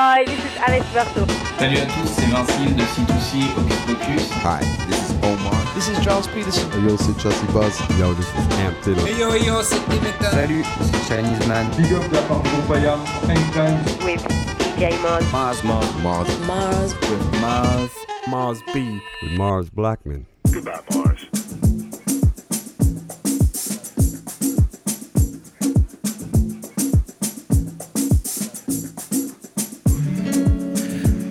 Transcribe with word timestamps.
Hi, 0.00 0.24
this 0.24 0.38
is 0.38 0.56
Alex 0.58 0.86
Berto. 0.94 1.26
Salut 1.58 1.78
à 1.78 1.86
tous, 1.86 2.06
c'est 2.06 2.26
Vincile 2.26 2.76
de 2.76 2.82
C2C 2.82 3.50
Hocus 3.56 3.76
Pocus. 3.84 4.30
Hi, 4.44 4.60
this 4.86 4.96
is 4.96 5.16
Omar. 5.24 5.58
This 5.74 5.88
is 5.88 5.98
Charles 6.04 6.28
Peterson. 6.28 6.70
Yo, 6.86 6.96
c'est 6.96 7.20
Chelsea 7.20 7.44
Buzz. 7.52 7.76
Yo, 7.98 8.14
this 8.14 8.28
is 8.28 8.60
Amp 8.60 8.80
Taylor. 8.84 9.04
Hey 9.04 9.18
yo, 9.18 9.34
yo, 9.34 9.60
c'est 9.60 9.80
Dimitra. 9.90 10.30
Salut, 10.30 10.64
c'est 10.82 11.02
Chinese 11.08 11.44
Man. 11.48 11.66
Big 11.76 11.92
up 11.92 12.04
la 12.12 12.22
part 12.28 12.44
de 12.44 12.62
Paya, 12.68 12.96
Hang 13.26 13.42
Time. 13.52 13.76
With 14.04 14.22
DJ 14.60 14.94
Mars. 15.02 15.24
Mars, 15.32 15.64
Mars, 15.64 15.92
Mars. 16.04 16.28
Mars. 16.46 16.94
With 17.10 17.40
Mars. 17.40 17.90
Mars 18.28 18.62
B. 18.72 19.00
With 19.22 19.32
Mars 19.32 19.68
Blackman. 19.68 20.26
Goodbye, 20.48 20.78
Mars. 20.94 21.47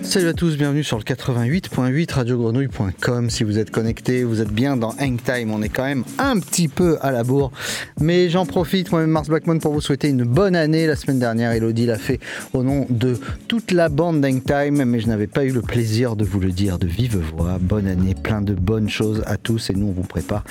Salut 0.08 0.28
à 0.28 0.32
tous, 0.32 0.56
bienvenue 0.56 0.82
sur 0.82 0.96
le 0.96 1.04
88.8 1.04 2.14
radiogrenouille.com. 2.14 3.28
Si 3.28 3.44
vous 3.44 3.58
êtes 3.58 3.70
connectés, 3.70 4.24
vous 4.24 4.40
êtes 4.40 4.48
bien 4.48 4.78
dans 4.78 4.94
Hang 4.98 5.20
Time. 5.22 5.52
On 5.52 5.60
est 5.60 5.68
quand 5.68 5.84
même 5.84 6.02
un 6.16 6.40
petit 6.40 6.68
peu 6.68 6.96
à 7.02 7.12
la 7.12 7.24
bourre. 7.24 7.52
Mais 8.00 8.30
j'en 8.30 8.46
profite, 8.46 8.90
moi-même 8.90 9.10
Mars 9.10 9.28
Blackmon, 9.28 9.58
pour 9.58 9.74
vous 9.74 9.82
souhaiter 9.82 10.08
une 10.08 10.24
bonne 10.24 10.56
année. 10.56 10.86
La 10.86 10.96
semaine 10.96 11.18
dernière, 11.18 11.52
Elodie 11.52 11.84
l'a 11.84 11.98
fait 11.98 12.20
au 12.54 12.62
nom 12.62 12.86
de 12.88 13.18
toute 13.48 13.70
la 13.70 13.90
bande 13.90 14.22
d'Hang 14.22 14.42
Time. 14.42 14.82
Mais 14.82 15.00
je 15.00 15.08
n'avais 15.08 15.26
pas 15.26 15.44
eu 15.44 15.50
le 15.50 15.60
plaisir 15.60 16.16
de 16.16 16.24
vous 16.24 16.40
le 16.40 16.52
dire 16.52 16.78
de 16.78 16.86
vive 16.86 17.18
voix. 17.18 17.58
Bonne 17.60 17.86
année, 17.86 18.14
plein 18.14 18.40
de 18.40 18.54
bonnes 18.54 18.88
choses 18.88 19.22
à 19.26 19.36
tous. 19.36 19.68
Et 19.68 19.74
nous, 19.74 19.88
on 19.88 19.92
vous 19.92 20.08
prépare 20.08 20.42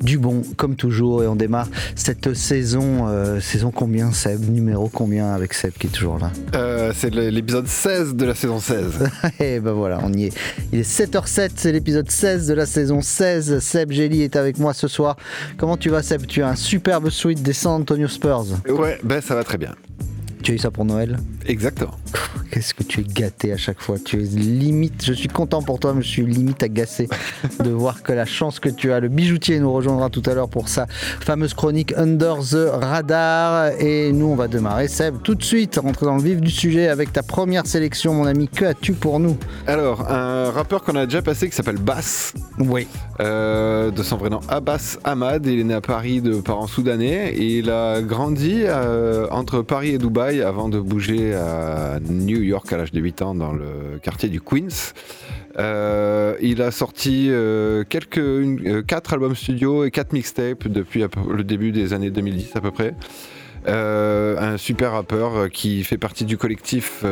du 0.00 0.18
bon, 0.18 0.42
comme 0.56 0.76
toujours. 0.76 1.22
Et 1.22 1.26
on 1.26 1.36
démarre 1.36 1.68
cette 1.94 2.34
saison. 2.34 3.08
Euh, 3.08 3.40
saison 3.40 3.70
combien, 3.70 4.12
Seb? 4.12 4.48
Numéro 4.50 4.88
combien 4.88 5.32
avec 5.32 5.54
Seb 5.54 5.72
qui 5.72 5.86
est 5.86 5.90
toujours 5.90 6.18
là? 6.18 6.30
Euh, 6.54 6.92
C'est 6.94 7.14
l'épisode 7.14 7.66
16 7.66 8.14
de 8.14 8.24
la 8.26 8.34
saison 8.34 8.60
16. 8.60 9.08
Et 9.40 9.60
ben 9.60 9.72
voilà, 9.72 10.00
on 10.02 10.12
y 10.12 10.24
est. 10.26 10.32
Il 10.72 10.78
est 10.80 10.90
7h07, 10.90 11.50
c'est 11.56 11.72
l'épisode 11.72 12.10
16 12.10 12.46
de 12.46 12.54
la 12.54 12.66
saison 12.66 13.00
16. 13.00 13.58
Seb 13.60 13.92
Gély 13.92 14.22
est 14.22 14.36
avec 14.36 14.58
moi 14.58 14.74
ce 14.74 14.88
soir. 14.88 15.16
Comment 15.56 15.76
tu 15.76 15.90
vas, 15.90 16.02
Seb? 16.02 16.26
Tu 16.26 16.42
as 16.42 16.48
un 16.48 16.56
superbe 16.56 17.10
suite 17.10 17.42
des 17.42 17.52
San 17.52 17.80
Antonio 17.80 18.08
Spurs. 18.08 18.46
Ouais, 18.68 18.98
ben 19.02 19.20
ça 19.20 19.34
va 19.34 19.44
très 19.44 19.58
bien. 19.58 19.74
Tu 20.46 20.52
as 20.52 20.54
eu 20.54 20.58
ça 20.58 20.70
pour 20.70 20.84
Noël 20.84 21.18
Exactement. 21.46 21.96
Qu'est-ce 22.52 22.72
que 22.72 22.84
tu 22.84 23.00
es 23.00 23.02
gâté 23.04 23.52
à 23.52 23.56
chaque 23.56 23.80
fois. 23.80 23.96
Tu 23.98 24.22
es 24.22 24.24
limite, 24.24 25.04
je 25.04 25.12
suis 25.12 25.28
content 25.28 25.60
pour 25.60 25.80
toi, 25.80 25.92
mais 25.92 26.02
je 26.02 26.08
suis 26.08 26.24
limite 26.24 26.62
agacé 26.62 27.08
de 27.64 27.70
voir 27.70 28.04
que 28.04 28.12
la 28.12 28.24
chance 28.24 28.60
que 28.60 28.68
tu 28.68 28.92
as. 28.92 29.00
Le 29.00 29.08
bijoutier 29.08 29.58
nous 29.58 29.72
rejoindra 29.72 30.08
tout 30.08 30.22
à 30.24 30.34
l'heure 30.34 30.48
pour 30.48 30.68
sa 30.68 30.86
fameuse 30.88 31.52
chronique 31.52 31.92
Under 31.96 32.36
the 32.38 32.70
Radar. 32.72 33.72
Et 33.80 34.12
nous, 34.12 34.26
on 34.26 34.36
va 34.36 34.46
démarrer, 34.46 34.86
Seb, 34.86 35.16
tout 35.22 35.34
de 35.34 35.42
suite, 35.42 35.80
rentrer 35.82 36.06
dans 36.06 36.16
le 36.16 36.22
vif 36.22 36.40
du 36.40 36.50
sujet 36.50 36.86
avec 36.86 37.12
ta 37.12 37.24
première 37.24 37.66
sélection, 37.66 38.14
mon 38.14 38.26
ami. 38.26 38.46
Que 38.46 38.66
as-tu 38.66 38.92
pour 38.92 39.18
nous 39.18 39.36
Alors, 39.66 40.08
un 40.08 40.50
rappeur 40.52 40.84
qu'on 40.84 40.94
a 40.94 41.06
déjà 41.06 41.22
passé 41.22 41.50
qui 41.50 41.56
s'appelle 41.56 41.78
Bass. 41.78 42.34
Oui. 42.60 42.86
Euh, 43.18 43.90
de 43.90 44.02
son 44.02 44.16
vrai 44.16 44.30
nom 44.30 44.40
Abbas 44.48 44.98
Ahmad. 45.02 45.44
Il 45.46 45.58
est 45.58 45.64
né 45.64 45.74
à 45.74 45.80
Paris 45.80 46.20
de 46.20 46.40
parents 46.40 46.68
soudanais. 46.68 47.34
Et 47.34 47.58
il 47.58 47.70
a 47.70 48.00
grandi 48.00 48.62
euh, 48.64 49.26
entre 49.30 49.62
Paris 49.62 49.90
et 49.90 49.98
Dubaï 49.98 50.35
avant 50.42 50.68
de 50.68 50.78
bouger 50.78 51.34
à 51.34 51.98
New 52.00 52.40
York 52.40 52.72
à 52.72 52.76
l'âge 52.76 52.92
de 52.92 53.00
8 53.00 53.22
ans 53.22 53.34
dans 53.34 53.52
le 53.52 53.98
quartier 54.02 54.28
du 54.28 54.40
Queens. 54.40 54.92
Euh, 55.58 56.36
il 56.40 56.60
a 56.62 56.70
sorti 56.70 57.28
euh, 57.30 57.84
quelques, 57.88 58.16
une, 58.16 58.60
euh, 58.66 58.82
4 58.82 59.14
albums 59.14 59.34
studio 59.34 59.84
et 59.84 59.90
4 59.90 60.12
mixtapes 60.12 60.68
depuis 60.68 61.02
le 61.30 61.44
début 61.44 61.72
des 61.72 61.92
années 61.92 62.10
2010 62.10 62.56
à 62.56 62.60
peu 62.60 62.70
près. 62.70 62.94
Euh, 63.68 64.36
un 64.38 64.58
super 64.58 64.92
rappeur 64.92 65.50
qui 65.50 65.82
fait 65.82 65.98
partie 65.98 66.24
du 66.24 66.36
collectif 66.36 67.04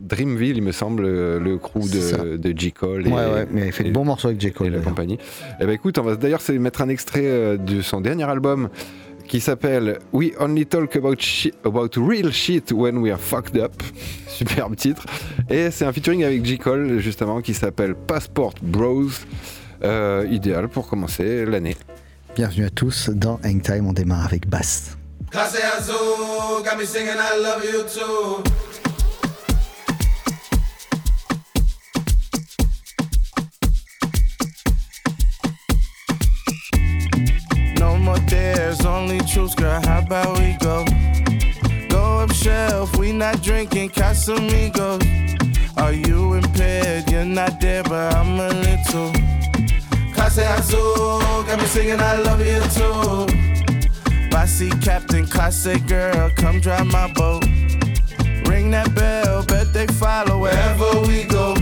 Dreamville, 0.00 0.56
il 0.56 0.62
me 0.62 0.72
semble, 0.72 1.02
le 1.02 1.58
crew 1.58 1.80
de, 1.80 2.36
de 2.36 2.58
J. 2.58 2.72
Cole. 2.72 3.06
Ouais, 3.06 3.12
ouais, 3.12 3.46
mais 3.50 3.66
il 3.66 3.72
fait 3.72 3.84
de 3.84 3.90
bons 3.90 4.04
morceaux 4.04 4.28
avec 4.28 4.40
J. 4.40 4.52
Cole. 4.52 4.68
Et 4.68 4.70
la 4.70 4.80
compagnie. 4.80 5.18
Et 5.60 5.66
ben 5.66 5.70
écoute, 5.70 5.98
on 5.98 6.02
va 6.02 6.16
d'ailleurs 6.16 6.40
mettre 6.58 6.80
un 6.80 6.88
extrait 6.88 7.58
de 7.58 7.82
son 7.82 8.00
dernier 8.00 8.24
album 8.24 8.68
qui 9.32 9.40
s'appelle 9.40 9.98
We 10.12 10.32
Only 10.38 10.66
Talk 10.66 10.94
about, 10.94 11.16
about 11.64 11.88
Real 11.96 12.30
Shit 12.30 12.70
When 12.70 12.98
We 12.98 13.10
Are 13.10 13.18
Fucked 13.18 13.56
Up. 13.56 13.72
Superbe 14.28 14.76
titre. 14.76 15.06
Et 15.48 15.70
c'est 15.70 15.86
un 15.86 15.92
featuring 15.94 16.22
avec 16.22 16.44
J. 16.44 16.58
Cole, 16.58 16.98
justement, 16.98 17.40
qui 17.40 17.54
s'appelle 17.54 17.94
Passport 17.94 18.52
Bros. 18.60 19.08
Euh, 19.84 20.26
idéal 20.30 20.68
pour 20.68 20.86
commencer 20.86 21.46
l'année. 21.46 21.78
Bienvenue 22.36 22.66
à 22.66 22.70
tous 22.70 23.08
dans 23.08 23.40
Hang 23.42 23.62
Time, 23.62 23.86
on 23.86 23.94
démarre 23.94 24.26
avec 24.26 24.46
Bass. 24.46 24.98
There's 38.32 38.86
only 38.86 39.18
truth, 39.20 39.56
girl. 39.56 39.78
How 39.82 39.98
about 39.98 40.38
we 40.38 40.56
go? 40.58 40.86
Go 41.90 42.20
up 42.20 42.32
shelf, 42.32 42.96
we 42.96 43.12
not 43.12 43.42
drinking 43.42 43.90
Casamigos. 43.90 45.02
Are 45.76 45.92
you 45.92 46.32
impaired? 46.32 47.10
You're 47.10 47.26
not 47.26 47.60
there, 47.60 47.82
but 47.82 48.14
I'm 48.14 48.40
a 48.40 48.48
little. 48.48 49.12
Clase 50.14 50.44
Azul, 50.58 51.20
got 51.44 51.58
me 51.58 51.66
singing 51.66 52.00
I 52.00 52.16
love 52.22 52.40
you 52.40 52.60
too. 52.72 54.30
Bossy 54.30 54.70
captain, 54.80 55.26
classe 55.26 55.76
girl, 55.86 56.30
come 56.34 56.58
drive 56.58 56.86
my 56.86 57.12
boat. 57.12 57.44
Ring 58.48 58.70
that 58.70 58.94
bell, 58.94 59.44
bet 59.44 59.74
they 59.74 59.86
follow 59.88 60.38
wherever 60.38 61.02
we 61.02 61.24
go. 61.24 61.54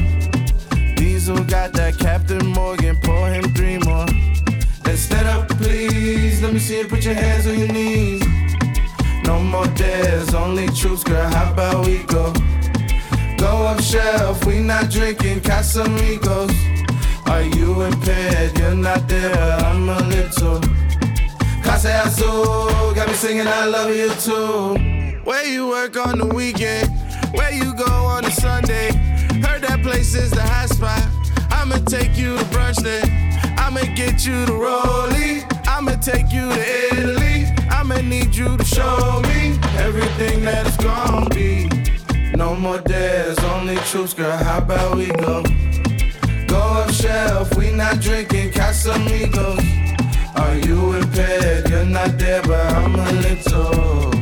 Diesel 0.94 1.42
got 1.46 1.72
that 1.72 1.98
Captain 1.98 2.46
Morgan, 2.46 2.96
pour 3.02 3.28
him 3.28 3.52
three 3.54 3.78
more. 3.78 4.06
Let 6.40 6.54
me 6.54 6.58
see 6.58 6.78
you 6.78 6.86
put 6.86 7.04
your 7.04 7.12
hands 7.12 7.46
on 7.46 7.58
your 7.58 7.68
knees. 7.68 8.24
No 9.26 9.38
more 9.40 9.66
dares, 9.68 10.32
only 10.32 10.68
truths, 10.68 11.04
girl. 11.04 11.28
How 11.28 11.52
about 11.52 11.84
we 11.84 11.98
go? 12.04 12.32
Go 13.36 13.66
up 13.66 13.78
shelf, 13.82 14.46
we 14.46 14.60
not 14.60 14.90
drinking 14.90 15.40
Casamigos. 15.40 16.50
Are 17.26 17.42
you 17.42 17.82
impaired? 17.82 18.58
You're 18.58 18.74
not 18.74 19.06
there, 19.06 19.36
I'm 19.36 19.86
a 19.90 19.98
little. 20.00 20.60
Casa 21.62 22.02
Azul, 22.06 22.94
got 22.94 23.08
me 23.08 23.14
singing 23.14 23.46
I 23.46 23.66
love 23.66 23.94
you 23.94 24.08
too. 24.14 25.20
Where 25.24 25.46
you 25.46 25.68
work 25.68 25.98
on 25.98 26.18
the 26.18 26.26
weekend? 26.26 26.88
Where 27.34 27.52
you 27.52 27.74
go 27.74 27.84
on 27.84 28.24
a 28.24 28.30
Sunday? 28.30 28.92
Heard 29.44 29.60
that 29.62 29.80
place 29.82 30.14
is 30.14 30.30
the 30.30 30.42
hot 30.42 30.70
spot. 30.70 31.02
I'ma 31.50 31.76
take 31.84 32.16
you 32.16 32.38
to 32.38 32.44
brunch 32.44 32.82
there. 32.82 33.04
I'ma 33.58 33.82
get 33.94 34.24
you 34.24 34.46
to 34.46 34.52
Rolly. 34.54 35.49
I'ma 35.80 35.92
take 35.92 36.30
you 36.30 36.46
to 36.46 36.92
Italy. 36.92 37.46
I'ma 37.70 38.02
need 38.02 38.36
you 38.36 38.54
to 38.54 38.64
show 38.66 39.22
me 39.22 39.58
everything 39.78 40.44
that 40.44 40.66
it's 40.66 40.76
gonna 40.76 41.26
be. 41.30 41.70
No 42.36 42.54
more 42.54 42.80
dares, 42.80 43.38
only 43.44 43.76
truths, 43.88 44.12
girl. 44.12 44.36
How 44.36 44.58
about 44.58 44.98
we 44.98 45.06
go? 45.06 45.42
Go 46.48 46.58
up 46.58 46.90
shelf, 46.90 47.56
we 47.56 47.72
not 47.72 47.98
drinking 48.02 48.50
Casamigos. 48.50 49.64
Are 50.36 50.56
you 50.58 50.92
impaired? 50.96 51.70
You're 51.70 51.86
not 51.86 52.18
there, 52.18 52.42
but 52.42 52.60
I'm 52.74 52.94
a 52.96 53.12
little. 53.12 54.12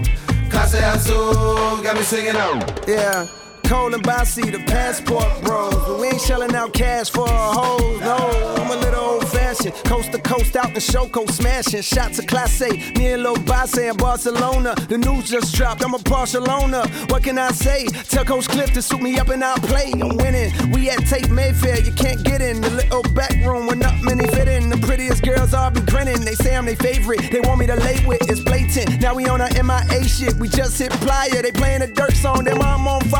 Casa 0.53 0.79
Azul, 0.95 1.83
got 1.83 1.97
me 1.97 2.03
singing 2.03 2.37
out. 2.37 2.87
Yeah. 2.87 3.27
Cole 3.69 3.93
and 3.93 4.03
Bossy, 4.03 4.50
the 4.50 4.61
passport 4.61 5.29
bros. 5.43 5.75
But 5.75 6.00
we 6.00 6.06
ain't 6.06 6.23
shelling 6.23 6.55
out 6.55 6.73
cash 6.73 7.11
for 7.11 7.26
a 7.26 7.53
hoes, 7.53 8.00
no. 8.00 8.17
I'm 8.56 8.70
a 8.70 8.76
little 8.81 9.00
old 9.00 9.29
fashioned. 9.29 9.75
Coast 9.85 10.11
to 10.12 10.19
coast 10.19 10.56
out 10.56 10.70
in 10.70 10.76
Shoko 10.76 11.31
smashing. 11.31 11.82
Shots 11.82 12.19
of 12.19 12.26
Class 12.26 12.62
A. 12.62 12.70
Me 12.97 13.12
and 13.12 13.23
Lil 13.23 13.37
Bossy 13.44 13.88
in 13.88 13.97
Barcelona. 13.99 14.75
The 14.88 14.97
news 14.97 15.29
just 15.29 15.55
dropped. 15.55 15.85
I'm 15.85 15.93
a 15.93 15.99
Barcelona. 15.99 16.88
What 17.09 17.25
can 17.25 17.37
I 17.37 17.50
say? 17.50 17.85
Tell 18.09 18.25
Coach 18.25 18.49
Cliff 18.49 18.73
to 18.73 18.81
suit 18.81 19.03
me 19.03 19.19
up 19.19 19.29
and 19.29 19.44
I'll 19.44 19.59
play. 19.59 19.93
I'm 19.93 20.17
winning. 20.17 20.50
We 20.73 20.88
at 20.88 21.00
Tate 21.06 21.29
Mayfair. 21.29 21.81
You 21.81 21.93
can't 21.93 22.25
get 22.25 22.41
in 22.41 22.62
the 22.62 22.71
little 22.71 23.03
back 23.12 23.35
room 23.44 23.67
where 23.67 23.76
not 23.76 24.03
many 24.03 24.26
fit 24.29 24.49
in. 24.49 24.71
The 24.71 24.79
prettiest 24.79 25.23
girls 25.23 25.53
all 25.53 25.71
be 25.71 25.82
grinning. 25.82 26.21
They 26.23 26.37
say 26.37 26.56
I'm 26.56 26.64
their 26.64 26.76
favorite. 26.76 27.31
They 27.31 27.41
want 27.41 27.61
me 27.61 27.67
to 27.67 27.76
lay 27.76 28.03
with. 28.06 28.31
It's 28.31 28.41
blatant. 28.41 29.03
Now 29.03 29.14
we 29.14 29.26
on 29.26 29.43
our 29.43 29.50
MIA 29.62 30.05
shit. 30.05 30.37
We 30.37 30.49
just 30.49 30.79
hit 30.79 30.91
Playa. 31.05 31.43
They 31.43 31.53
playing 31.53 31.82
a 31.82 31.87
dirt 31.87 32.14
song. 32.14 32.44
Then 32.44 32.62
I'm 32.62 32.88
on 32.88 33.03
fire. 33.03 33.18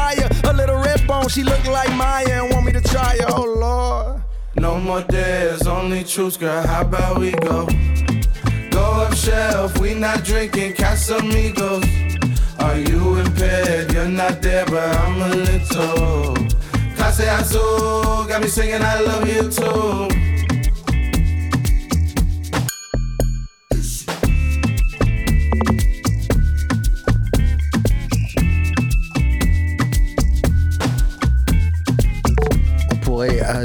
She 1.39 1.45
look 1.45 1.65
like 1.69 1.95
Maya 1.95 2.43
and 2.43 2.53
want 2.53 2.67
me 2.67 2.73
to 2.73 2.81
try 2.81 3.17
her. 3.19 3.27
Oh 3.29 3.45
Lord. 3.45 4.23
No 4.57 4.81
more 4.81 5.03
days, 5.03 5.69
only 5.69 6.03
truths, 6.03 6.37
girl. 6.37 6.67
How 6.67 6.81
about 6.81 7.21
we 7.21 7.31
go? 7.31 7.65
Go 8.73 8.83
up 9.05 9.15
shelf, 9.15 9.79
we 9.79 9.95
not 9.95 10.25
drinking 10.25 10.73
Casamigos. 10.73 11.87
Are 12.59 12.77
you 12.77 13.19
impaired? 13.19 13.93
You're 13.93 14.09
not 14.09 14.43
there, 14.43 14.67
but 14.67 14.97
I'm 14.97 15.23
a 15.23 15.29
little. 15.29 16.35
Clase 16.97 17.29
Azul, 17.39 18.25
got 18.25 18.43
me 18.43 18.49
singing 18.49 18.83
I 18.83 18.99
love 18.99 19.29
you 19.29 19.49
too. 19.49 20.48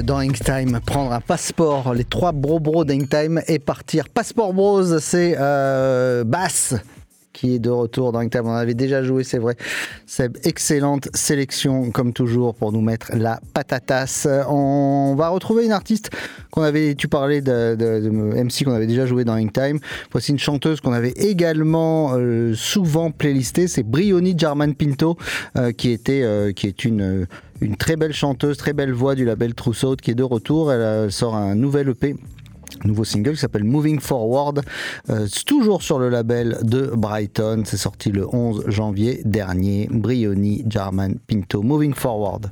Dans 0.04 0.18
Ink 0.18 0.40
Time 0.40 0.80
prendre 0.86 1.12
un 1.12 1.22
passeport, 1.22 1.94
les 1.94 2.04
trois 2.04 2.32
bro 2.32 2.60
bros 2.60 2.86
d'Ink 2.86 3.10
Time 3.10 3.42
et 3.48 3.60
partir. 3.60 4.10
Passeport 4.10 4.54
Bros, 4.54 5.00
c'est 5.00 5.36
euh, 5.40 6.24
Bass 6.24 6.76
qui 7.34 7.56
est 7.56 7.60
de 7.60 7.70
retour 7.70 8.12
dans 8.12 8.20
Ink 8.20 8.32
Time. 8.32 8.46
On 8.46 8.54
avait 8.54 8.76
déjà 8.76 9.04
joué, 9.04 9.24
c'est 9.24 9.40
vrai. 9.40 9.56
Seb, 10.06 10.38
excellente 10.44 11.10
sélection 11.14 11.90
comme 11.92 12.14
toujours 12.14 12.54
pour 12.54 12.72
nous 12.72 12.82
mettre 12.82 13.12
la 13.16 13.40
patatas. 13.54 14.28
On 14.48 15.16
va 15.18 15.30
retrouver 15.30 15.66
une 15.66 15.72
artiste 15.72 16.12
qu'on 16.52 16.62
avait, 16.62 16.94
tu 16.96 17.08
parlais 17.08 17.42
de, 17.42 17.76
MC 18.44 18.64
qu'on 18.64 18.74
avait 18.74 18.88
déjà 18.88 19.06
joué 19.06 19.26
dans 19.26 19.34
Ink 19.34 19.52
Time. 19.52 19.80
Voici 20.12 20.32
une 20.32 20.40
chanteuse 20.40 20.80
qu'on 20.80 20.94
avait 20.94 21.14
également 21.16 22.12
euh, 22.14 22.54
souvent 22.54 23.10
playlistée, 23.10 23.68
c'est 23.68 23.84
Brioni 23.84 24.36
Jarman 24.38 24.76
Pinto, 24.76 25.18
euh, 25.58 25.72
qui 25.72 25.90
était, 25.90 26.22
euh, 26.22 26.52
qui 26.52 26.68
est 26.68 26.86
une 26.86 27.02
euh, 27.02 27.26
une 27.64 27.78
très 27.78 27.96
belle 27.96 28.14
chanteuse, 28.14 28.58
très 28.58 28.74
belle 28.74 28.92
voix 28.92 29.16
du 29.16 29.26
label 29.26 29.54
Trousseau 29.56 29.96
qui 29.96 30.12
est 30.12 30.16
de 30.16 30.24
retour. 30.24 30.72
Elle, 30.72 30.82
euh, 30.82 31.10
sort 31.10 31.36
un 31.36 31.56
nouvel 31.56 31.90
EP. 31.90 32.16
un 32.84 32.88
Nouveau 32.88 33.04
single 33.06 33.34
qui 33.34 33.40
s'appelle 33.40 33.64
Moving 33.64 34.00
Forward, 34.00 34.62
Euh, 35.10 35.28
toujours 35.46 35.82
sur 35.82 36.00
le 36.00 36.10
label 36.10 36.58
de 36.64 36.92
Brighton. 36.96 37.64
C'est 37.66 37.78
sorti 37.78 38.12
le 38.12 38.28
11 38.34 38.66
janvier 38.68 39.22
dernier. 39.26 39.88
Brioni, 39.92 40.64
Jarman, 40.68 41.18
Pinto, 41.28 41.62
Moving 41.62 41.94
Forward. 41.94 42.52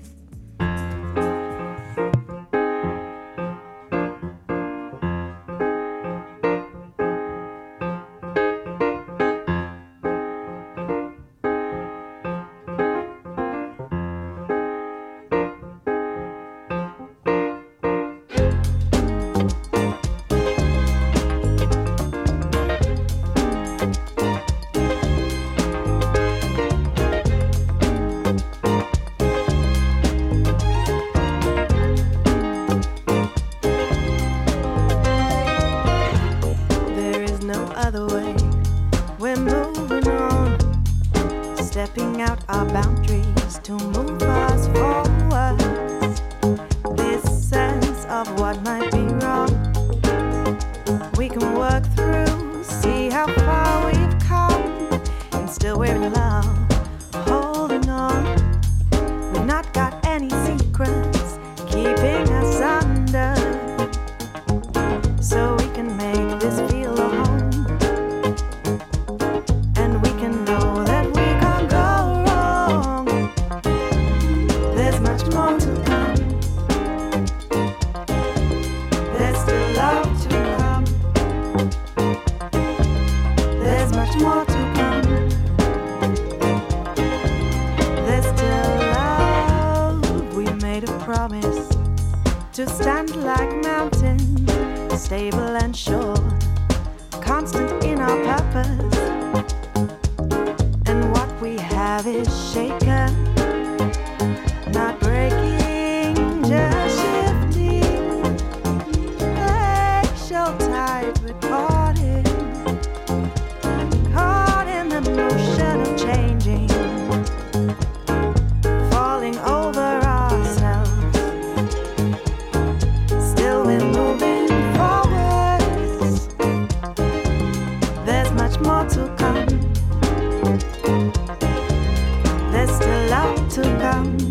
around. 133.92 134.31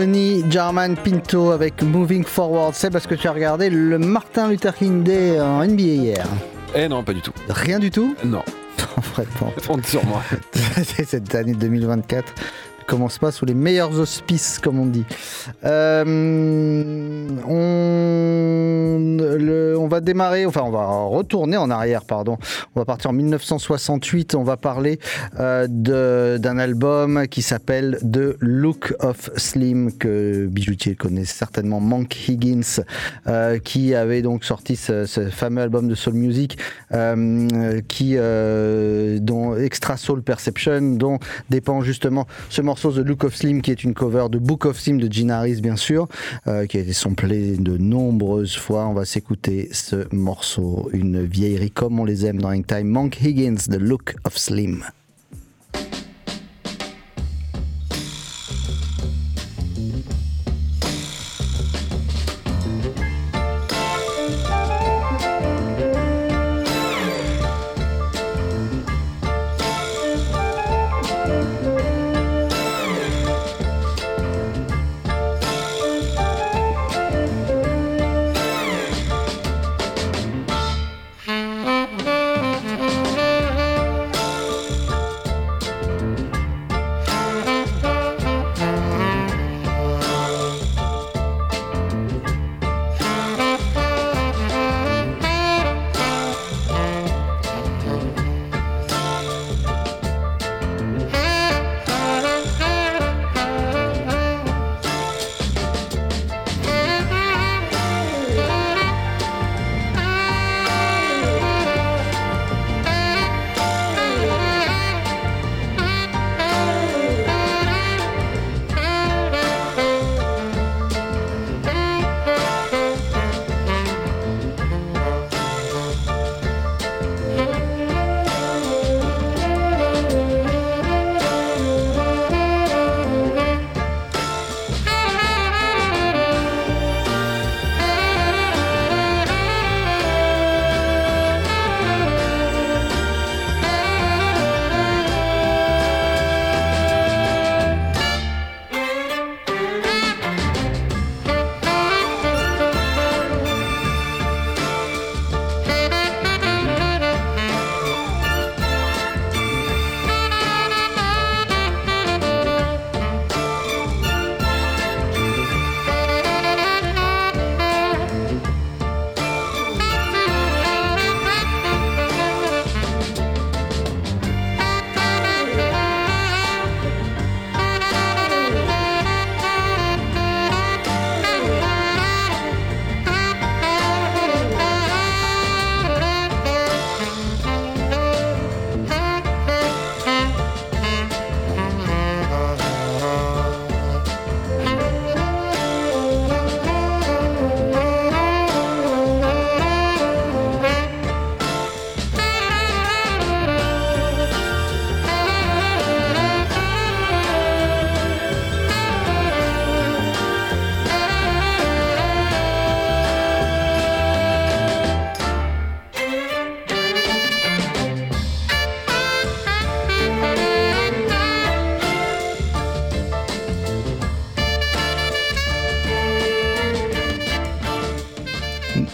Jarman 0.00 0.96
Pinto 0.96 1.50
avec 1.50 1.82
Moving 1.82 2.24
Forward. 2.24 2.74
C'est 2.74 2.90
parce 2.90 3.06
que 3.06 3.14
tu 3.14 3.28
as 3.28 3.32
regardé 3.32 3.68
le 3.68 3.98
Martin 3.98 4.48
Luther 4.48 4.74
King 4.74 5.02
Day 5.02 5.38
en 5.38 5.62
NBA 5.62 5.82
hier? 5.82 6.26
Eh 6.74 6.88
non, 6.88 7.02
pas 7.02 7.12
du 7.12 7.20
tout. 7.20 7.32
Rien 7.50 7.78
du 7.78 7.90
tout? 7.90 8.16
Non. 8.24 8.42
Vraiment. 9.12 9.52
Compte 9.66 9.84
sur 9.84 10.02
moi. 10.06 10.22
Cette 10.82 11.34
année 11.34 11.52
2024 11.52 12.32
ne 12.78 12.84
commence 12.86 13.18
pas 13.18 13.30
sous 13.30 13.44
les 13.44 13.52
meilleurs 13.52 14.00
auspices, 14.00 14.58
comme 14.58 14.78
on 14.78 14.86
dit. 14.86 15.04
Euh, 15.64 17.28
on, 17.46 18.79
on 19.76 19.88
va 19.88 20.00
démarrer, 20.00 20.46
enfin 20.46 20.62
on 20.64 20.70
va 20.70 20.86
retourner 20.86 21.56
en 21.56 21.70
arrière, 21.70 22.04
pardon. 22.04 22.38
On 22.74 22.80
va 22.80 22.84
partir 22.84 23.10
en 23.10 23.12
1968. 23.12 24.34
On 24.34 24.42
va 24.42 24.56
parler 24.56 24.98
euh, 25.38 26.38
d'un 26.38 26.58
album 26.58 27.26
qui 27.28 27.42
s'appelle 27.42 27.98
The 28.00 28.36
Look 28.40 28.94
of 29.00 29.30
Slim, 29.36 29.92
que 29.96 30.46
Bijoutier 30.46 30.94
connaît 30.94 31.24
certainement, 31.24 31.80
Monk 31.80 32.28
Higgins, 32.28 32.82
euh, 33.26 33.58
qui 33.58 33.94
avait 33.94 34.22
donc 34.22 34.44
sorti 34.44 34.76
ce, 34.76 35.06
fameux 35.30 35.62
album 35.62 35.88
de 35.88 35.94
soul 35.94 36.14
music, 36.14 36.58
euh, 36.92 37.80
qui 37.88 38.16
dont 39.20 39.56
Extra 39.56 39.96
Soul 39.96 40.22
Perception, 40.22 40.96
dont 40.96 41.18
dépend 41.48 41.82
justement 41.82 42.26
ce 42.48 42.62
morceau 42.62 42.92
The 42.92 42.98
Look 42.98 43.24
of 43.24 43.34
Slim, 43.34 43.62
qui 43.62 43.70
est 43.70 43.84
une 43.84 43.94
cover 43.94 44.26
de 44.30 44.38
Book 44.38 44.66
of 44.66 44.78
Slim 44.78 45.00
de 45.00 45.12
Gene 45.12 45.30
Harris, 45.30 45.60
bien 45.60 45.76
sûr, 45.76 46.08
qui 46.44 46.76
a 46.76 46.80
été 46.80 46.92
samplé 46.92 47.56
de 47.56 47.76
nombreuses 47.76 48.56
fois. 48.56 48.89
On 48.90 48.94
va 48.94 49.04
s'écouter 49.04 49.68
ce 49.70 50.12
morceau, 50.12 50.90
une 50.92 51.24
vieillerie 51.24 51.70
comme 51.70 52.00
on 52.00 52.04
les 52.04 52.26
aime 52.26 52.40
dans 52.40 52.50
Hangtime. 52.50 52.88
Monk 52.88 53.22
Higgins, 53.22 53.54
The 53.54 53.76
Look 53.76 54.16
of 54.24 54.36
Slim. 54.36 54.84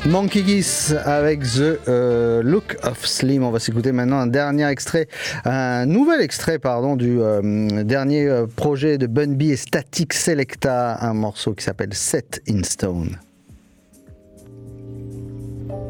Monkey 0.06 0.44
Geese 0.46 0.94
avec 1.04 1.40
The 1.40 1.80
euh, 1.88 2.42
Look 2.42 2.76
of 2.84 3.04
Slim. 3.04 3.42
On 3.42 3.50
va 3.50 3.58
s'écouter 3.58 3.90
maintenant 3.92 4.18
un 4.18 4.28
dernier 4.28 4.66
extrait, 4.68 5.08
un 5.44 5.84
nouvel 5.84 6.20
extrait, 6.20 6.58
pardon, 6.58 6.96
du 6.96 7.20
euh, 7.20 7.82
dernier 7.82 8.28
euh, 8.28 8.46
projet 8.46 8.98
de 8.98 9.06
Bun 9.06 9.34
B 9.34 9.42
et 9.42 9.56
Static 9.56 10.12
Selecta, 10.12 10.98
un 11.00 11.14
morceau 11.14 11.54
qui 11.54 11.64
s'appelle 11.64 11.92
Set 11.92 12.40
in 12.48 12.62
Stone. 12.62 13.18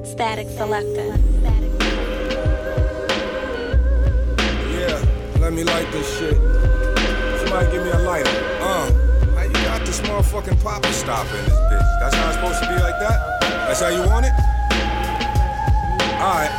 Static 0.04 0.48
Selector. 0.56 1.14
Yeah, 4.72 4.98
let 5.40 5.52
me 5.52 5.62
light 5.62 5.90
this 5.92 6.18
shit. 6.18 6.36
Somebody 7.40 7.70
give 7.70 7.84
me 7.84 7.90
a 7.90 7.98
lighter. 7.98 8.30
Uh, 8.62 8.66
how 8.66 8.86
you 8.86 8.94
got 8.94 9.05
this 9.86 10.00
motherfucking 10.00 10.60
popper 10.62 10.92
stop 10.92 11.26
in 11.26 11.44
this 11.44 11.58
bitch? 11.70 12.00
That's 12.00 12.14
how 12.14 12.32
supposed 12.32 12.62
to 12.62 12.68
be 12.68 12.74
like 12.74 12.98
that? 12.98 13.40
That's 13.40 13.80
how 13.80 13.88
you 13.88 14.00
want 14.00 14.26
it? 14.26 14.32
Alright. 16.20 16.50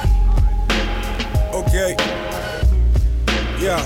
Okay. 1.53 1.95
Yeah. 3.59 3.81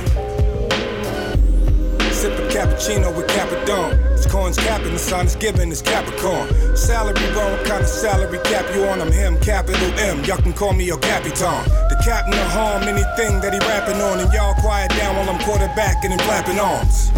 Sip 2.11 2.37
a 2.37 2.47
cappuccino 2.53 3.15
with 3.15 3.25
Capadon. 3.27 3.97
It's 4.13 4.27
corn's 4.31 4.57
capping, 4.57 4.93
the 4.93 4.99
sun 4.99 5.25
is 5.25 5.35
giving, 5.35 5.71
it's 5.71 5.81
Capricorn. 5.81 6.47
Salary 6.77 7.15
what 7.33 7.65
kind 7.65 7.81
of 7.81 7.89
salary 7.89 8.37
cap 8.43 8.65
you 8.75 8.83
on? 8.85 9.01
I'm 9.01 9.11
him, 9.11 9.39
capital 9.39 9.87
M. 9.97 10.23
Y'all 10.25 10.37
can 10.37 10.53
call 10.53 10.73
me 10.73 10.85
your 10.85 10.99
Capitan. 10.99 11.63
The 11.89 11.99
captain 12.03 12.33
of 12.33 12.47
harm, 12.51 12.83
anything 12.83 13.41
that 13.41 13.53
he 13.53 13.59
rapping 13.59 13.99
on. 14.01 14.19
And 14.19 14.31
y'all 14.33 14.53
quiet 14.61 14.91
down 14.91 15.15
while 15.15 15.29
I'm 15.29 15.39
quarterbacking 15.39 16.11
and 16.11 16.21
flapping 16.21 16.59
arms. 16.59 17.11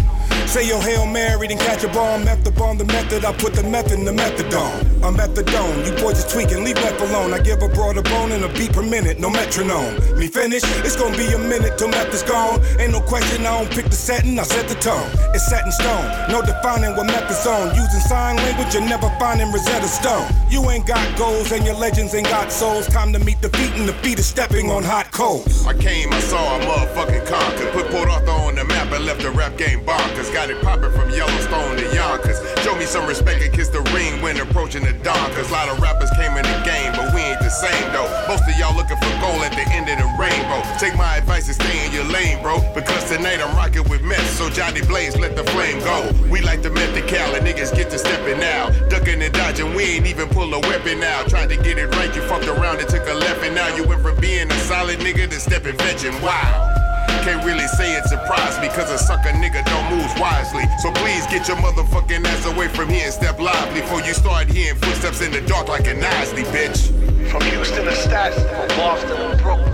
Say 0.46 0.68
your 0.68 0.80
Hail 0.80 1.06
Mary, 1.06 1.48
then 1.48 1.58
catch 1.58 1.82
a 1.84 1.88
bomb. 1.88 2.24
Method 2.24 2.54
bomb 2.54 2.78
the 2.78 2.84
method, 2.84 3.24
I 3.24 3.32
put 3.32 3.54
the 3.54 3.62
method 3.62 3.98
in 3.98 4.04
the 4.04 4.12
methadone. 4.12 5.02
I'm 5.02 5.16
methadone. 5.16 5.84
You 5.84 5.92
boys 6.02 6.18
is 6.18 6.32
tweaking, 6.32 6.62
leave 6.62 6.76
meth 6.76 7.00
alone. 7.00 7.34
I 7.34 7.40
give 7.40 7.60
a 7.62 7.68
broad 7.68 7.96
a 7.98 8.02
bone 8.02 8.32
and 8.32 8.44
a 8.44 8.48
beat 8.48 8.72
per 8.72 8.82
minute, 8.82 9.18
no 9.18 9.30
metronome. 9.30 9.94
Me 10.18 10.28
finish, 10.28 10.62
it's 10.86 10.96
gonna 10.96 11.16
be 11.16 11.26
a 11.32 11.38
minute 11.38 11.76
till 11.76 11.88
meth 11.88 12.14
is 12.14 12.22
gone. 12.22 12.60
Ain't 12.78 12.92
no 12.92 13.00
question, 13.00 13.44
I 13.46 13.58
don't 13.58 13.70
pick 13.70 13.86
the 13.86 13.96
setting, 13.96 14.38
I 14.38 14.44
set 14.44 14.68
the 14.68 14.76
tone. 14.76 15.10
It's 15.34 15.46
set 15.48 15.66
in 15.66 15.72
stone, 15.72 16.06
no 16.30 16.40
defining 16.40 16.96
what 16.96 17.06
meth 17.06 17.30
is 17.30 17.46
on. 17.46 17.74
Using 17.74 18.00
sign 18.00 18.36
language, 18.36 18.72
you're 18.74 18.88
never 18.88 19.10
finding 19.18 19.50
Rosetta 19.50 19.88
Stone. 19.88 20.28
You 20.48 20.70
ain't 20.70 20.86
got 20.86 21.04
goals 21.18 21.50
and 21.52 21.66
your 21.66 21.74
legends 21.74 22.14
ain't 22.14 22.28
got 22.28 22.52
souls. 22.52 22.86
Time 22.86 23.12
to 23.12 23.18
meet 23.18 23.40
the 23.42 23.48
feet 23.50 23.72
and 23.74 23.88
the 23.88 23.94
feet 24.04 24.18
is 24.18 24.26
stepping 24.26 24.70
on 24.70 24.84
hot 24.84 25.10
coals. 25.10 25.66
I 25.66 25.74
came, 25.74 26.12
I 26.12 26.20
saw 26.20 26.56
a 26.56 26.60
motherfucking 26.60 27.26
conquer. 27.26 27.72
Put 27.72 27.90
Port 27.90 28.08
Arthur 28.08 28.30
on 28.30 28.54
the 28.54 28.64
map 28.64 28.92
and 28.92 29.04
left 29.04 29.22
the 29.22 29.30
rap 29.30 29.56
game 29.56 29.84
bonkers. 29.84 30.13
Got 30.34 30.50
it 30.50 30.60
popping 30.62 30.90
from 30.90 31.10
Yellowstone 31.10 31.76
to 31.76 31.94
Yonkers. 31.94 32.42
Show 32.64 32.74
me 32.74 32.86
some 32.86 33.06
respect 33.06 33.40
and 33.40 33.52
kiss 33.54 33.68
the 33.68 33.82
ring 33.94 34.20
when 34.20 34.36
approaching 34.40 34.82
the 34.82 34.92
dawn. 34.92 35.30
Cause 35.30 35.48
a 35.48 35.52
lot 35.52 35.68
of 35.68 35.78
rappers 35.78 36.10
came 36.18 36.36
in 36.36 36.42
the 36.42 36.60
game, 36.66 36.90
but 36.92 37.14
we 37.14 37.20
ain't 37.22 37.38
the 37.38 37.48
same 37.48 37.92
though. 37.92 38.10
Most 38.26 38.42
of 38.42 38.58
y'all 38.58 38.74
looking 38.74 38.98
for 38.98 39.14
gold 39.22 39.46
at 39.46 39.54
the 39.54 39.62
end 39.70 39.86
of 39.88 39.96
the 39.96 40.10
rainbow. 40.18 40.58
Take 40.78 40.96
my 40.96 41.16
advice 41.16 41.46
and 41.46 41.54
stay 41.54 41.86
in 41.86 41.92
your 41.92 42.04
lane, 42.10 42.42
bro. 42.42 42.58
Because 42.74 43.08
tonight 43.08 43.38
I'm 43.38 43.54
rocking 43.54 43.88
with 43.88 44.02
meth, 44.02 44.28
so 44.34 44.50
Johnny 44.50 44.82
Blaze 44.82 45.16
let 45.16 45.36
the 45.36 45.44
flame 45.54 45.78
go. 45.80 46.10
We 46.28 46.40
like 46.40 46.62
the 46.62 46.70
meth 46.70 46.94
and 46.96 47.46
niggas 47.46 47.74
get 47.74 47.90
to 47.90 47.98
stepping 47.98 48.40
now. 48.40 48.70
Ducking 48.88 49.22
and 49.22 49.32
dodging, 49.32 49.74
we 49.74 49.84
ain't 49.84 50.06
even 50.06 50.28
pull 50.28 50.52
a 50.52 50.60
weapon 50.60 51.00
now. 51.00 51.22
Tried 51.24 51.48
to 51.50 51.56
get 51.56 51.78
it 51.78 51.94
right, 51.94 52.14
you 52.14 52.22
fucked 52.22 52.46
around 52.46 52.80
and 52.80 52.88
took 52.88 53.06
a 53.08 53.14
left, 53.14 53.42
and 53.44 53.54
now 53.54 53.74
you 53.76 53.86
went 53.86 54.02
from 54.02 54.18
being 54.20 54.50
a 54.50 54.58
solid 54.66 54.98
nigga 54.98 55.30
to 55.30 55.38
stepping 55.38 55.76
vegging. 55.76 56.20
Wow. 56.22 56.83
Can't 57.24 57.42
really 57.42 57.66
say 57.68 57.96
it 57.96 58.04
surprised 58.04 58.60
me, 58.60 58.68
cause 58.68 58.90
a 58.90 58.98
sucker 58.98 59.30
nigga 59.30 59.64
don't 59.64 59.96
move 59.96 60.12
wisely. 60.20 60.64
So 60.80 60.92
please 60.92 61.26
get 61.28 61.48
your 61.48 61.56
motherfucking 61.56 62.22
ass 62.22 62.44
away 62.44 62.68
from 62.68 62.90
here 62.90 63.04
and 63.06 63.14
step 63.14 63.40
lively 63.40 63.80
before 63.80 64.02
you 64.02 64.12
start 64.12 64.46
hearing 64.50 64.78
footsteps 64.78 65.22
in 65.22 65.32
the 65.32 65.40
dark 65.40 65.68
like 65.68 65.86
an 65.86 66.04
Isley, 66.04 66.42
bitch. 66.42 66.92
From 67.30 67.40
Houston 67.44 67.86
to 67.86 67.96
Staten, 67.96 68.42
from 68.42 68.68
Boston 68.76 69.16
to 69.16 69.42
Brooklyn, 69.42 69.72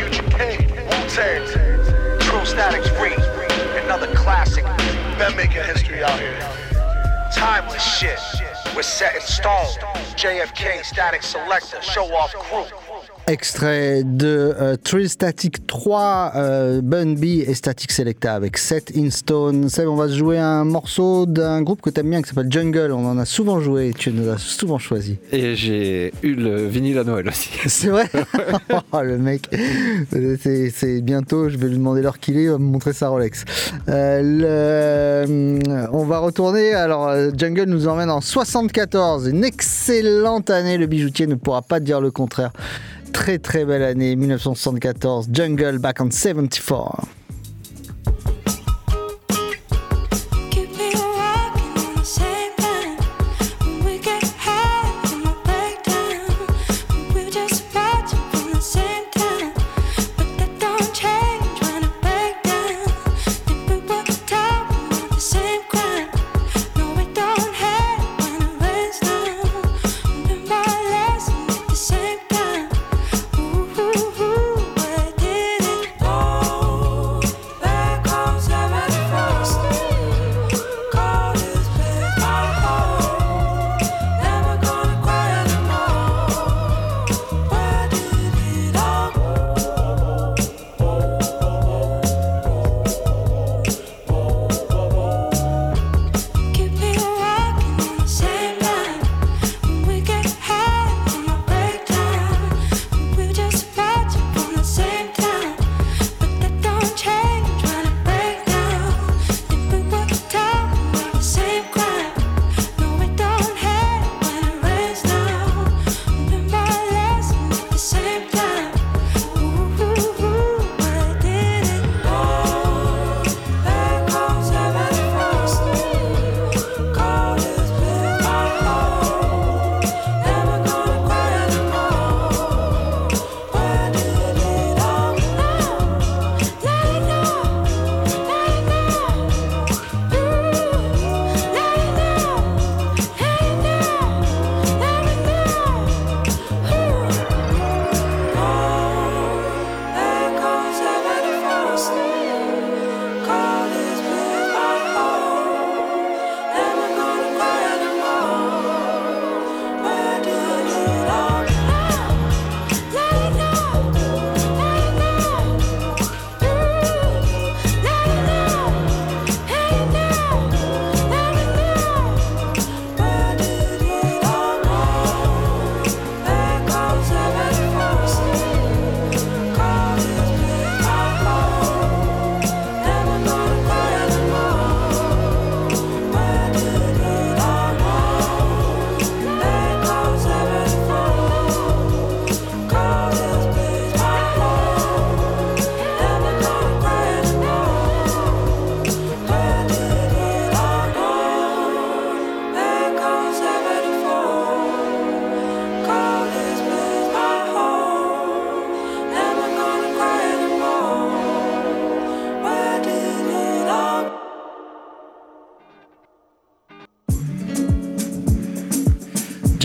UGK, 0.00 0.64
Wu-Tang, 0.88 2.20
True 2.20 2.46
Statics 2.46 2.88
Free, 2.96 3.12
another 3.84 4.06
classic. 4.14 4.64
Been 5.18 5.36
making 5.36 5.64
history 5.64 6.02
out 6.02 6.18
here. 6.18 6.40
Timeless 7.34 7.84
shit. 7.98 8.18
We're 8.74 8.82
set 8.82 9.14
in 9.14 9.20
stone. 9.20 9.66
JFK, 10.16 10.82
Static 10.86 11.22
Selector, 11.22 11.82
Show 11.82 12.06
Off 12.14 12.32
Crew. 12.32 12.64
Extrait 13.28 14.04
de 14.04 14.54
euh, 14.58 14.76
Trill 14.82 15.06
Static 15.06 15.66
3, 15.66 16.32
euh, 16.34 16.80
Bun 16.82 17.12
B 17.14 17.24
et 17.46 17.52
Static 17.52 17.92
Selecta 17.92 18.32
avec 18.34 18.56
7 18.56 18.92
in 18.96 19.10
Stone. 19.10 19.68
Seb, 19.68 19.86
on 19.86 19.96
va 19.96 20.08
se 20.08 20.14
jouer 20.14 20.38
un 20.38 20.64
morceau 20.64 21.26
d'un 21.26 21.60
groupe 21.60 21.82
que 21.82 21.90
t'aimes 21.90 22.08
bien 22.08 22.22
qui 22.22 22.30
s'appelle 22.30 22.50
Jungle. 22.50 22.90
On 22.90 23.04
en 23.04 23.18
a 23.18 23.26
souvent 23.26 23.60
joué 23.60 23.88
et 23.88 23.92
tu 23.92 24.12
nous 24.12 24.30
as 24.30 24.38
souvent 24.38 24.78
choisi. 24.78 25.18
Et 25.30 25.54
j'ai 25.56 26.10
eu 26.22 26.36
le 26.36 26.66
vinyle 26.68 26.96
à 26.98 27.04
Noël 27.04 27.28
aussi. 27.28 27.50
C'est 27.66 27.88
vrai 27.88 28.08
Oh, 28.92 29.02
Le 29.02 29.18
mec, 29.18 29.42
c'est 30.10 31.02
bientôt, 31.02 31.50
je 31.50 31.58
vais 31.58 31.68
lui 31.68 31.76
demander 31.76 32.00
l'heure 32.00 32.18
qu'il 32.20 32.38
est, 32.38 32.44
il 32.44 32.50
va 32.50 32.56
me 32.58 32.64
montrer 32.64 32.94
sa 32.94 33.08
Rolex. 33.08 33.44
Euh, 33.90 35.22
le- 35.26 35.86
on 35.92 36.04
va 36.04 36.20
retourner, 36.20 36.72
alors 36.72 37.08
euh, 37.08 37.30
Jungle 37.36 37.64
nous 37.64 37.88
emmène 37.88 38.10
en 38.10 38.22
74, 38.22 39.26
une 39.28 39.44
excellente 39.44 40.48
année, 40.48 40.78
le 40.78 40.86
bijoutier 40.86 41.26
ne 41.26 41.34
pourra 41.34 41.60
pas 41.60 41.78
dire 41.78 42.00
le 42.00 42.10
contraire. 42.10 42.52
Très 43.12 43.38
très 43.38 43.64
belle 43.64 43.82
année, 43.82 44.16
1974, 44.16 45.28
Jungle 45.32 45.78
back 45.78 46.00
on 46.00 46.10
74. 46.10 47.08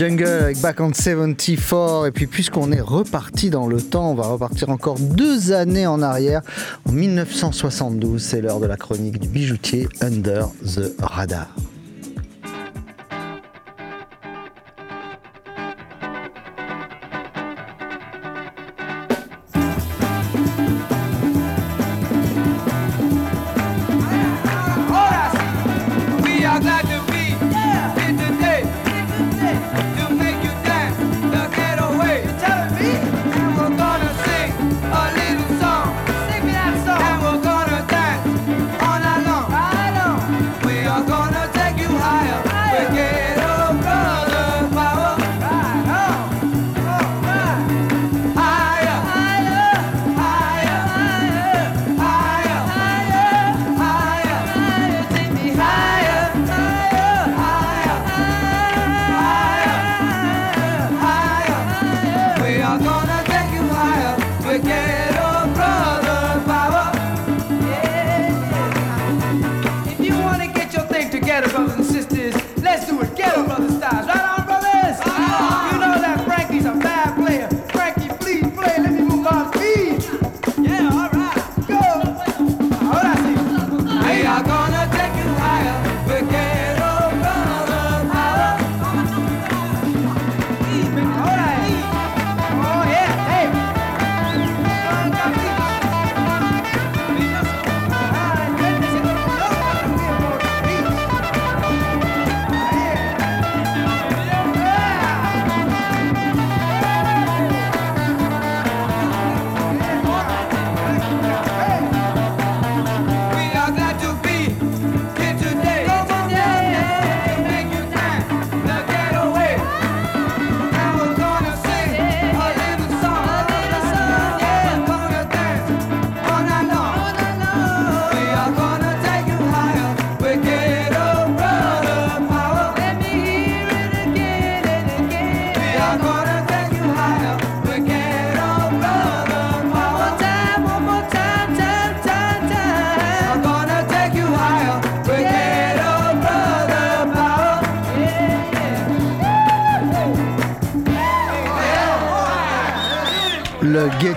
Jungle 0.04 0.26
avec 0.26 0.60
Back 0.60 0.80
on 0.80 0.92
74 0.92 2.06
et 2.06 2.10
puis 2.10 2.26
puisqu'on 2.26 2.72
est 2.72 2.80
reparti 2.82 3.48
dans 3.48 3.66
le 3.66 3.80
temps, 3.80 4.10
on 4.10 4.14
va 4.14 4.24
repartir 4.24 4.68
encore 4.68 4.98
deux 4.98 5.52
années 5.52 5.86
en 5.86 6.02
arrière. 6.02 6.42
En 6.86 6.92
1972, 6.92 8.22
c'est 8.22 8.42
l'heure 8.42 8.60
de 8.60 8.66
la 8.66 8.76
chronique 8.76 9.18
du 9.18 9.28
bijoutier 9.28 9.88
Under 10.02 10.48
the 10.62 10.92
Radar. 11.00 11.48
cared 71.34 71.50
about 71.50 71.76
insisting 71.76 72.03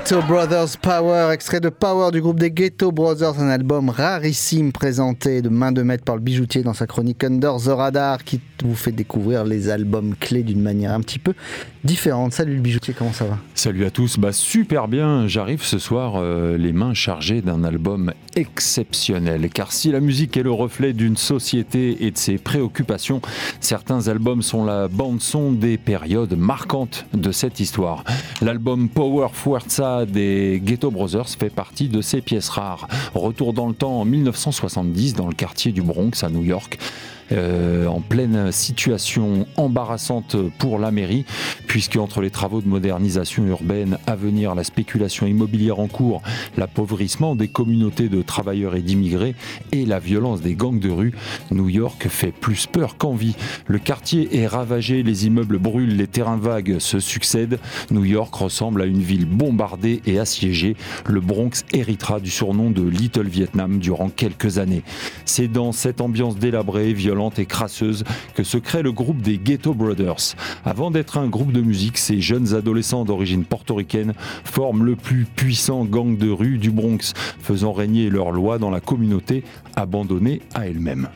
Ghetto 0.10 0.22
Brothers 0.22 0.78
Power, 0.82 1.34
extrait 1.34 1.60
de 1.60 1.68
Power 1.68 2.12
du 2.12 2.22
groupe 2.22 2.40
des 2.40 2.50
Ghetto 2.50 2.94
Brothers, 2.94 3.42
un 3.42 3.50
album 3.50 3.90
rarissime 3.90 4.72
présenté 4.72 5.42
de 5.42 5.50
main 5.50 5.74
de 5.74 5.82
maître 5.82 6.06
par 6.06 6.16
le 6.16 6.22
bijoutier 6.22 6.64
dans 6.64 6.74
sa 6.74 6.88
chronique 6.88 7.26
Under 7.26 7.58
the 7.58 7.68
Radar 7.68 8.24
qui 8.24 8.40
vous 8.64 8.76
fait 8.76 8.92
découvrir 8.92 9.44
les 9.44 9.70
albums 9.70 10.16
clés 10.20 10.44
d'une 10.44 10.62
manière 10.62 10.92
un 10.94 11.02
petit 11.02 11.20
peu 11.20 11.34
différente. 11.84 12.34
Salut 12.34 12.56
le 12.56 12.62
bijoutier, 12.62 12.94
comment 12.94 13.14
ça 13.14 13.26
va? 13.26 13.38
Salut 13.56 13.86
à 13.86 13.92
tous, 13.92 14.18
bah 14.18 14.32
super 14.32 14.88
bien, 14.88 15.28
j'arrive 15.28 15.64
ce 15.64 15.80
soir 15.80 16.14
euh, 16.18 16.58
les 16.58 16.74
mains 16.74 16.94
chargées 16.94 17.42
d'un 17.42 17.64
album 17.64 18.14
exceptionnel 18.36 19.50
car 19.50 19.72
si 19.72 19.92
la 19.92 20.00
musique 20.00 20.38
est 20.38 20.44
le 20.44 20.52
reflet 20.52 20.94
d'une 20.94 21.18
société 21.18 22.06
et 22.06 22.12
de 22.12 22.18
ses 22.18 22.38
préoccupations, 22.38 23.22
certains 23.60 24.08
albums 24.08 24.42
sont 24.42 24.66
la 24.66 24.88
bande 24.88 25.22
son 25.22 25.52
des 25.52 25.78
périodes 25.78 26.36
marquantes 26.38 27.06
de 27.14 27.32
cette 27.32 27.60
histoire. 27.60 28.04
L'album 28.42 28.90
Power 28.90 29.28
Fuerza 29.34 30.06
des 30.06 30.62
Ghetto 30.64 30.92
Brothers 30.92 31.30
fait 31.30 31.50
partie 31.50 31.90
de 31.90 32.02
ces 32.02 32.22
pièces 32.22 32.50
rares. 32.50 32.88
Retour 33.14 33.54
dans 33.54 33.68
le 33.68 33.74
temps 33.74 34.02
en 34.02 34.06
1970 34.06 35.14
dans 35.14 35.28
le 35.28 35.34
quartier 35.34 35.72
du 35.72 35.82
Bronx 35.82 36.24
à 36.24 36.30
New 36.30 36.44
York. 36.44 36.78
Euh, 37.32 37.88
en 37.88 38.02
pleine 38.02 38.52
situation 38.52 39.48
embarrassante 39.58 40.38
pour 40.58 40.80
la 40.80 40.92
mairie, 40.92 41.26
puisque 41.68 41.98
entre 41.98 42.22
les 42.22 42.30
travaux 42.30 42.62
de 42.62 42.68
modernisation 42.68 43.46
urbaine 43.46 43.98
à 44.08 44.16
venir, 44.16 44.56
la 44.56 44.64
spéculation 44.64 45.28
immobilière 45.28 45.80
en 45.80 45.88
cours, 45.88 46.22
l'appauvrissement 46.56 47.36
des 47.36 47.48
communautés 47.48 48.08
de 48.08 48.22
travailleurs 48.22 48.76
et 48.76 48.82
d'immigrés 48.82 49.36
et 49.72 49.86
la 49.86 50.00
violence 50.00 50.42
des 50.42 50.56
gangs 50.56 50.80
de 50.80 50.90
rue, 50.90 51.14
New 51.52 51.70
York 51.70 52.08
fait 52.08 52.32
plus 52.32 52.66
peur 52.66 52.98
qu'envie. 52.98 53.36
Le 53.68 53.80
quartier 53.80 54.38
est 54.38 54.48
ravagé, 54.48 55.04
les 55.04 55.28
immeubles 55.28 55.58
brûlent, 55.58 55.98
les 55.98 56.08
terrains 56.08 56.38
vagues 56.38 56.80
se 56.80 57.00
succèdent. 57.00 57.60
New 57.92 58.06
York 58.06 58.34
ressemble 58.34 58.82
à 58.82 58.86
une 58.86 59.02
ville 59.02 59.26
bombardée 59.26 60.02
et 60.06 60.20
assiégée. 60.20 60.76
Le 61.06 61.20
Bronx 61.20 61.66
héritera 61.74 62.20
du 62.20 62.30
surnom 62.30 62.70
de 62.70 62.88
Little 62.88 63.28
Vietnam 63.28 63.80
durant 63.80 64.10
quelques 64.10 64.60
années. 64.60 64.84
C'est 65.26 65.48
dans 65.48 65.72
cette 65.72 66.02
ambiance 66.02 66.38
délabrée, 66.38 66.94
violente 66.94 67.17
et 67.38 67.46
crasseuse 67.46 68.04
que 68.36 68.44
se 68.44 68.58
crée 68.58 68.84
le 68.84 68.92
groupe 68.92 69.22
des 69.22 69.38
Ghetto 69.38 69.74
Brothers. 69.74 70.36
Avant 70.66 70.92
d'être 70.92 71.18
un 71.18 71.28
groupe 71.28 71.52
de 71.52 71.62
musique, 71.62 71.98
ces 71.98 72.22
jeunes 72.22 72.54
adolescents 72.54 73.06
d'origine 73.06 73.44
portoricaine 73.44 74.14
forment 74.44 74.84
le 74.84 74.96
plus 74.96 75.26
puissant 75.26 75.84
gang 75.84 76.18
de 76.18 76.30
rue 76.30 76.58
du 76.60 76.70
Bronx, 76.70 77.14
faisant 77.40 77.74
régner 77.74 78.10
leurs 78.10 78.32
lois 78.32 78.60
dans 78.60 78.70
la 78.70 78.80
communauté 78.80 79.44
abandonnée 79.76 80.42
à 80.54 80.68
elle-même. 80.68 81.10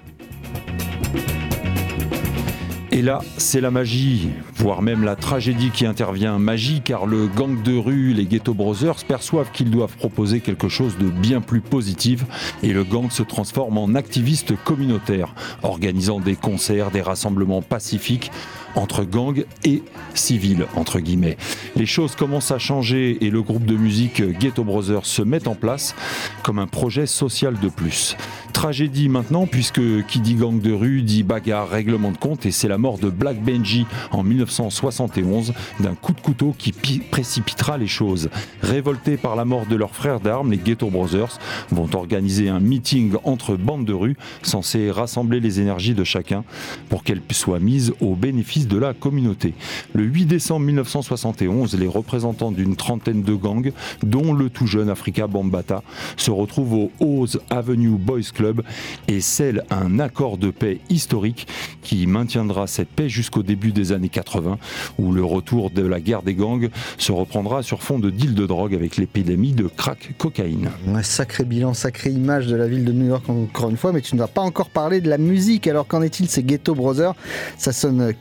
Et 2.93 3.01
là, 3.01 3.21
c'est 3.37 3.61
la 3.61 3.71
magie, 3.71 4.31
voire 4.57 4.81
même 4.81 5.05
la 5.05 5.15
tragédie 5.15 5.69
qui 5.69 5.85
intervient. 5.85 6.37
Magie 6.39 6.81
car 6.83 7.05
le 7.05 7.27
gang 7.27 7.63
de 7.63 7.77
rue, 7.77 8.11
les 8.11 8.25
Ghetto 8.25 8.53
Brothers, 8.53 9.05
perçoivent 9.07 9.49
qu'ils 9.53 9.71
doivent 9.71 9.95
proposer 9.95 10.41
quelque 10.41 10.67
chose 10.67 10.97
de 10.97 11.07
bien 11.07 11.39
plus 11.39 11.61
positif 11.61 12.25
et 12.63 12.73
le 12.73 12.83
gang 12.83 13.09
se 13.09 13.23
transforme 13.23 13.77
en 13.77 13.95
activiste 13.95 14.61
communautaire, 14.65 15.33
organisant 15.63 16.19
des 16.19 16.35
concerts, 16.35 16.91
des 16.91 17.01
rassemblements 17.01 17.61
pacifiques 17.61 18.29
entre 18.75 19.03
gangs 19.03 19.43
et 19.63 19.83
civils, 20.13 20.65
entre 20.75 20.99
guillemets. 20.99 21.37
Les 21.75 21.85
choses 21.85 22.15
commencent 22.15 22.51
à 22.51 22.59
changer 22.59 23.17
et 23.25 23.29
le 23.29 23.41
groupe 23.41 23.65
de 23.65 23.75
musique 23.75 24.21
Ghetto 24.39 24.63
Brothers 24.63 25.05
se 25.05 25.21
met 25.21 25.47
en 25.47 25.55
place 25.55 25.95
comme 26.43 26.59
un 26.59 26.67
projet 26.67 27.05
social 27.05 27.55
de 27.59 27.69
plus. 27.69 28.15
Tragédie 28.53 29.09
maintenant, 29.09 29.47
puisque 29.47 29.81
qui 30.07 30.19
dit 30.19 30.35
gang 30.35 30.59
de 30.59 30.71
rue 30.73 31.01
dit 31.01 31.23
bagarre, 31.23 31.69
règlement 31.69 32.11
de 32.11 32.17
compte, 32.17 32.45
et 32.45 32.51
c'est 32.51 32.67
la 32.67 32.77
mort 32.77 32.97
de 32.99 33.09
Black 33.09 33.41
Benji 33.41 33.85
en 34.11 34.23
1971 34.23 35.53
d'un 35.79 35.95
coup 35.95 36.13
de 36.13 36.21
couteau 36.21 36.53
qui 36.57 36.71
pi- 36.71 36.99
précipitera 36.99 37.77
les 37.77 37.87
choses. 37.87 38.29
Révoltés 38.61 39.17
par 39.17 39.35
la 39.35 39.45
mort 39.45 39.65
de 39.65 39.75
leur 39.75 39.95
frère 39.95 40.19
d'armes, 40.19 40.51
les 40.51 40.57
Ghetto 40.57 40.89
Brothers 40.89 41.39
vont 41.71 41.89
organiser 41.93 42.49
un 42.49 42.59
meeting 42.59 43.13
entre 43.23 43.55
bandes 43.55 43.85
de 43.85 43.93
rue 43.93 44.15
censé 44.43 44.91
rassembler 44.91 45.39
les 45.39 45.59
énergies 45.59 45.93
de 45.95 46.03
chacun 46.03 46.43
pour 46.89 47.03
qu'elles 47.03 47.21
soient 47.31 47.59
mises 47.59 47.93
au 48.01 48.15
bénéfice 48.15 48.60
de 48.67 48.77
la 48.77 48.93
communauté. 48.93 49.53
Le 49.93 50.03
8 50.03 50.25
décembre 50.25 50.65
1971, 50.65 51.77
les 51.77 51.87
représentants 51.87 52.51
d'une 52.51 52.75
trentaine 52.75 53.23
de 53.23 53.33
gangs, 53.33 53.71
dont 54.03 54.33
le 54.33 54.49
tout 54.49 54.67
jeune 54.67 54.89
Africa 54.89 55.27
Bambata, 55.27 55.83
se 56.17 56.31
retrouvent 56.31 56.73
au 56.73 56.91
Oz 56.99 57.39
Avenue 57.49 57.97
Boys 57.97 58.31
Club 58.33 58.61
et 59.07 59.21
scellent 59.21 59.63
un 59.69 59.99
accord 59.99 60.37
de 60.37 60.49
paix 60.51 60.79
historique 60.89 61.47
qui 61.81 62.07
maintiendra 62.07 62.67
cette 62.67 62.89
paix 62.89 63.09
jusqu'au 63.09 63.43
début 63.43 63.71
des 63.71 63.91
années 63.91 64.09
80, 64.09 64.57
où 64.97 65.11
le 65.11 65.23
retour 65.23 65.69
de 65.71 65.81
la 65.81 65.99
guerre 65.99 66.21
des 66.21 66.35
gangs 66.35 66.69
se 66.97 67.11
reprendra 67.11 67.63
sur 67.63 67.83
fond 67.83 67.99
de 67.99 68.09
deal 68.09 68.33
de 68.33 68.45
drogue 68.45 68.75
avec 68.75 68.97
l'épidémie 68.97 69.53
de 69.53 69.67
crack 69.67 70.15
cocaïne. 70.17 70.69
Un 70.87 71.03
sacré 71.03 71.43
bilan, 71.43 71.73
sacrée 71.73 72.11
image 72.11 72.47
de 72.47 72.55
la 72.55 72.67
ville 72.67 72.85
de 72.85 72.91
New 72.91 73.07
York 73.07 73.27
encore 73.29 73.69
une 73.69 73.77
fois, 73.77 73.91
mais 73.91 74.01
tu 74.01 74.15
ne 74.15 74.19
vas 74.19 74.27
pas 74.27 74.41
encore 74.41 74.69
parler 74.69 75.01
de 75.01 75.09
la 75.09 75.17
musique. 75.17 75.67
Alors 75.67 75.87
qu'en 75.87 76.01
est-il 76.01 76.29
ces 76.29 76.43
Ghetto 76.43 76.75
Brothers? 76.75 77.13
Ça 77.57 77.71
sonne 77.71 78.13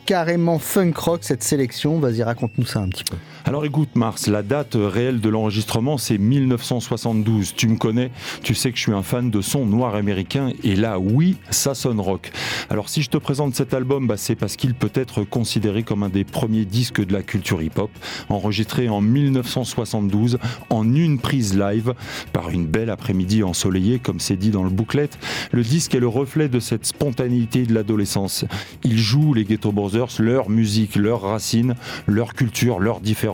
funk 0.58 0.92
rock 0.96 1.20
cette 1.22 1.42
sélection. 1.42 1.98
Vas-y, 1.98 2.22
raconte-nous 2.22 2.66
ça 2.66 2.80
un 2.80 2.88
petit 2.88 3.04
peu. 3.04 3.16
Alors 3.46 3.64
écoute 3.64 3.96
Mars, 3.96 4.26
la 4.26 4.42
date 4.42 4.76
réelle 4.78 5.20
de 5.20 5.28
l'enregistrement 5.30 5.96
c'est 5.96 6.18
1972. 6.18 7.54
Tu 7.56 7.68
me 7.68 7.76
connais, 7.76 8.10
tu 8.42 8.54
sais 8.54 8.70
que 8.70 8.76
je 8.76 8.82
suis 8.82 8.92
un 8.92 9.02
fan 9.02 9.30
de 9.30 9.40
son 9.40 9.64
noir 9.64 9.94
américain 9.94 10.52
et 10.62 10.76
là 10.76 10.98
oui, 10.98 11.36
ça 11.48 11.74
sonne 11.74 12.00
rock. 12.00 12.32
Alors 12.68 12.90
si 12.90 13.00
je 13.00 13.08
te 13.08 13.16
présente 13.16 13.54
cet 13.54 13.72
album, 13.72 14.06
bah, 14.06 14.18
c'est 14.18 14.36
parce 14.36 14.56
qu'il 14.56 14.74
peut 14.74 14.92
être 14.94 15.24
considéré 15.24 15.82
comme 15.82 16.02
un 16.02 16.10
des 16.10 16.24
premiers 16.24 16.66
disques 16.66 17.04
de 17.04 17.12
la 17.14 17.22
culture 17.22 17.62
hip-hop, 17.62 17.90
enregistré 18.28 18.90
en 18.90 19.00
1972 19.00 20.38
en 20.68 20.94
une 20.94 21.18
prise 21.18 21.58
live 21.58 21.94
par 22.34 22.50
une 22.50 22.66
belle 22.66 22.90
après-midi 22.90 23.42
ensoleillée 23.42 24.00
comme 24.00 24.20
c'est 24.20 24.36
dit 24.36 24.50
dans 24.50 24.64
le 24.64 24.70
booklet. 24.70 25.10
Le 25.50 25.62
disque 25.62 25.94
est 25.94 26.00
le 26.00 26.08
reflet 26.08 26.50
de 26.50 26.60
cette 26.60 26.84
spontanéité 26.84 27.64
de 27.64 27.72
l'adolescence. 27.72 28.44
Ils 28.84 28.98
jouent 28.98 29.32
les 29.32 29.44
Ghetto 29.44 29.72
Brothers, 29.72 30.20
leur 30.20 30.50
musique, 30.50 30.96
leurs 30.96 31.22
racines, 31.22 31.74
leur 32.06 32.34
culture, 32.34 32.80
leurs 32.80 33.00
différences. 33.00 33.29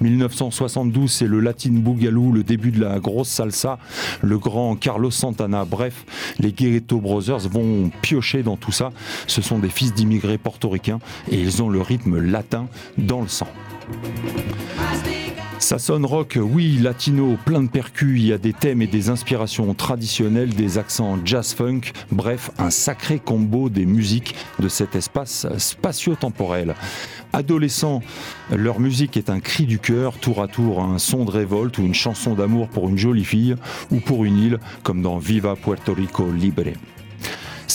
1972, 0.00 1.10
c'est 1.10 1.26
le 1.26 1.40
Latin 1.40 1.72
Boogaloo, 1.72 2.32
le 2.32 2.42
début 2.42 2.70
de 2.70 2.80
la 2.80 2.98
grosse 2.98 3.28
salsa, 3.28 3.78
le 4.22 4.38
grand 4.38 4.76
Carlos 4.76 5.10
Santana. 5.10 5.64
Bref, 5.64 6.04
les 6.38 6.52
Ghetto 6.52 6.98
Brothers 7.00 7.48
vont 7.48 7.90
piocher 8.02 8.42
dans 8.42 8.56
tout 8.56 8.72
ça. 8.72 8.90
Ce 9.26 9.42
sont 9.42 9.58
des 9.58 9.70
fils 9.70 9.92
d'immigrés 9.94 10.38
portoricains 10.38 11.00
et 11.30 11.40
ils 11.40 11.62
ont 11.62 11.68
le 11.68 11.80
rythme 11.80 12.18
latin 12.18 12.66
dans 12.98 13.20
le 13.20 13.28
sang. 13.28 13.48
Ça 15.58 15.78
sonne 15.78 16.04
rock, 16.04 16.38
oui, 16.40 16.78
latino, 16.80 17.38
plein 17.44 17.62
de 17.62 17.68
percus, 17.68 18.20
il 18.20 18.26
y 18.26 18.32
a 18.32 18.38
des 18.38 18.52
thèmes 18.52 18.82
et 18.82 18.86
des 18.86 19.08
inspirations 19.08 19.72
traditionnelles, 19.72 20.54
des 20.54 20.76
accents 20.76 21.18
jazz-funk, 21.24 21.92
bref, 22.10 22.50
un 22.58 22.70
sacré 22.70 23.18
combo 23.18 23.70
des 23.70 23.86
musiques 23.86 24.34
de 24.58 24.68
cet 24.68 24.94
espace 24.94 25.46
spatio-temporel. 25.56 26.74
Adolescents, 27.32 28.02
leur 28.54 28.78
musique 28.78 29.16
est 29.16 29.30
un 29.30 29.40
cri 29.40 29.64
du 29.64 29.78
cœur, 29.78 30.18
tour 30.18 30.42
à 30.42 30.48
tour 30.48 30.82
un 30.82 30.98
son 30.98 31.24
de 31.24 31.30
révolte 31.30 31.78
ou 31.78 31.82
une 31.82 31.94
chanson 31.94 32.34
d'amour 32.34 32.68
pour 32.68 32.88
une 32.88 32.98
jolie 32.98 33.24
fille 33.24 33.56
ou 33.90 34.00
pour 34.00 34.24
une 34.24 34.38
île, 34.38 34.58
comme 34.82 35.02
dans 35.02 35.18
Viva 35.18 35.56
Puerto 35.56 35.94
Rico 35.94 36.30
Libre. 36.30 36.72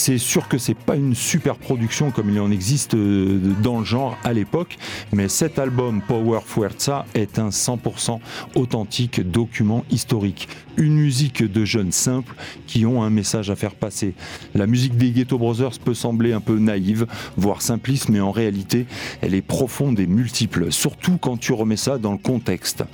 C'est 0.02 0.16
sûr 0.16 0.48
que 0.48 0.56
c'est 0.56 0.72
pas 0.72 0.96
une 0.96 1.14
super 1.14 1.56
production 1.56 2.10
comme 2.10 2.30
il 2.30 2.40
en 2.40 2.50
existe 2.50 2.94
euh, 2.94 3.38
dans 3.62 3.80
le 3.80 3.84
genre 3.84 4.16
à 4.24 4.32
l'époque, 4.32 4.78
mais 5.12 5.28
cet 5.28 5.58
album 5.58 6.00
Power 6.00 6.40
Fuerza 6.42 7.04
est 7.12 7.38
un 7.38 7.50
100% 7.50 8.18
authentique 8.54 9.20
document 9.20 9.84
historique. 9.90 10.48
Une 10.78 10.94
musique 10.94 11.42
de 11.42 11.66
jeunes 11.66 11.92
simples 11.92 12.34
qui 12.66 12.86
ont 12.86 13.02
un 13.02 13.10
message 13.10 13.50
à 13.50 13.56
faire 13.56 13.74
passer. 13.74 14.14
La 14.54 14.66
musique 14.66 14.96
des 14.96 15.10
Ghetto 15.10 15.36
Brothers 15.36 15.78
peut 15.84 15.92
sembler 15.92 16.32
un 16.32 16.40
peu 16.40 16.58
naïve, 16.58 17.06
voire 17.36 17.60
simpliste, 17.60 18.08
mais 18.08 18.20
en 18.20 18.30
réalité, 18.30 18.86
elle 19.20 19.34
est 19.34 19.42
profonde 19.42 20.00
et 20.00 20.06
multiple, 20.06 20.72
surtout 20.72 21.18
quand 21.18 21.36
tu 21.36 21.52
remets 21.52 21.76
ça 21.76 21.98
dans 21.98 22.12
le 22.12 22.18
contexte. 22.18 22.84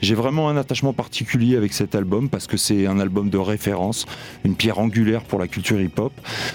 J'ai 0.00 0.14
vraiment 0.14 0.48
un 0.48 0.56
attachement 0.56 0.94
particulier 0.94 1.56
avec 1.56 1.74
cet 1.74 1.94
album 1.94 2.30
parce 2.30 2.46
que 2.46 2.56
c'est 2.56 2.86
un 2.86 2.98
album 2.98 3.28
de 3.28 3.36
référence, 3.36 4.06
une 4.44 4.56
pierre 4.56 4.78
angulaire 4.78 5.24
pour 5.24 5.38
la 5.38 5.46
culture 5.46 5.78
hip-hop, 5.78 6.12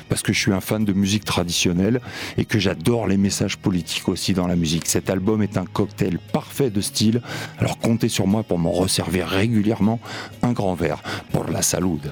parce 0.08 0.22
que 0.22 0.34
je 0.34 0.40
suis 0.40 0.54
un 0.54 0.62
fan 0.62 0.86
de 0.86 0.94
musique 0.94 1.26
traditionnelle 1.26 2.02
et 2.38 2.46
que 2.46 2.60
j'adore 2.60 3.08
les 3.08 3.18
messages 3.18 3.58
politiques 3.58 4.08
aussi 4.08 4.34
dans 4.34 4.48
la 4.48 4.56
musique. 4.56 4.88
Cet 4.88 5.10
album 5.10 5.42
est 5.42 5.58
un 5.58 5.66
cocktail 5.66 6.20
parfait 6.32 6.70
de 6.70 6.82
style, 6.82 7.22
alors 7.58 7.78
comptez 7.80 8.10
sur 8.10 8.28
moi 8.28 8.44
pour 8.44 8.60
m'en 8.60 8.72
resservir 8.72 9.28
régulièrement 9.28 10.00
un 10.42 10.52
grand 10.52 10.76
verre 10.76 11.02
pour 11.32 11.46
la 11.50 11.62
salud. 11.62 12.12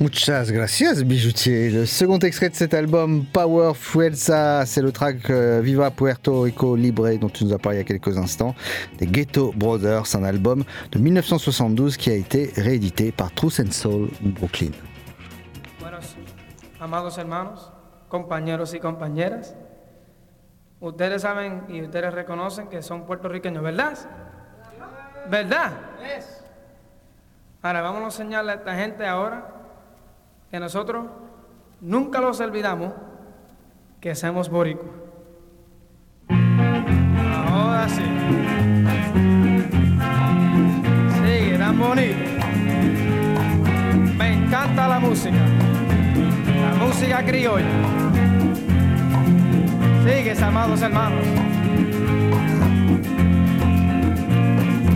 Muchas 0.00 0.50
gracias, 0.50 1.02
bijoutier. 1.02 1.68
Le 1.68 1.84
second 1.84 2.18
extrait 2.20 2.48
de 2.48 2.54
cet 2.54 2.72
album, 2.72 3.26
Power 3.30 3.72
Fuerza, 3.74 4.64
c'est 4.64 4.80
le 4.80 4.92
track 4.92 5.28
euh, 5.28 5.60
Viva 5.62 5.90
Puerto 5.90 6.40
Rico 6.40 6.74
Libre 6.74 7.18
dont 7.18 7.28
tu 7.28 7.44
nous 7.44 7.52
as 7.52 7.58
parlé 7.58 7.76
il 7.76 7.80
y 7.80 7.82
a 7.82 7.84
quelques 7.84 8.16
instants, 8.16 8.54
des 8.98 9.06
Ghetto 9.06 9.52
Brothers, 9.54 10.06
un 10.14 10.24
album 10.24 10.64
de 10.92 10.98
1972 10.98 11.98
qui 11.98 12.08
a 12.08 12.14
été 12.14 12.50
réédité 12.56 13.12
par 13.12 13.30
Truth 13.34 13.60
and 13.60 13.72
Soul 13.72 14.08
Brooklyn. 14.22 14.70
Amados 16.80 17.18
hermanos, 17.18 17.70
compañeros 18.08 18.72
y 18.72 18.80
compañeras, 18.80 19.54
ustedes 20.80 21.20
saben 21.20 21.66
y 21.68 21.82
ustedes 21.82 22.14
reconocen 22.14 22.68
que 22.68 22.82
son 22.82 23.04
puertorriqueños, 23.04 23.62
¿verdad? 23.62 23.98
¿Verdad? 25.28 25.72
Ahora 27.60 27.82
vamos 27.82 28.00
a 28.00 28.04
enseñarle 28.06 28.52
a 28.52 28.54
esta 28.54 28.74
gente 28.74 29.06
ahora 29.06 29.48
que 30.50 30.58
nosotros 30.58 31.04
nunca 31.82 32.18
los 32.18 32.40
olvidamos 32.40 32.94
que 34.00 34.14
somos 34.14 34.48
boricuas. 34.48 34.90
Ahora 37.46 37.86
sí. 37.90 38.02
Sigue, 41.12 41.58
tan 41.58 41.78
bonito. 41.78 42.18
Me 44.16 44.32
encanta 44.32 44.88
la 44.88 44.98
música. 44.98 45.69
La 46.62 46.74
música 46.78 47.24
criolla. 47.24 47.66
Sigue, 50.04 50.34
amados 50.42 50.82
hermanos. 50.82 51.24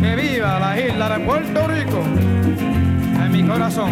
Que 0.00 0.16
viva 0.16 0.58
la 0.60 0.80
isla 0.80 1.08
de 1.18 1.24
Puerto 1.24 1.68
Rico 1.68 2.02
en 3.24 3.32
mi 3.32 3.42
corazón. 3.42 3.90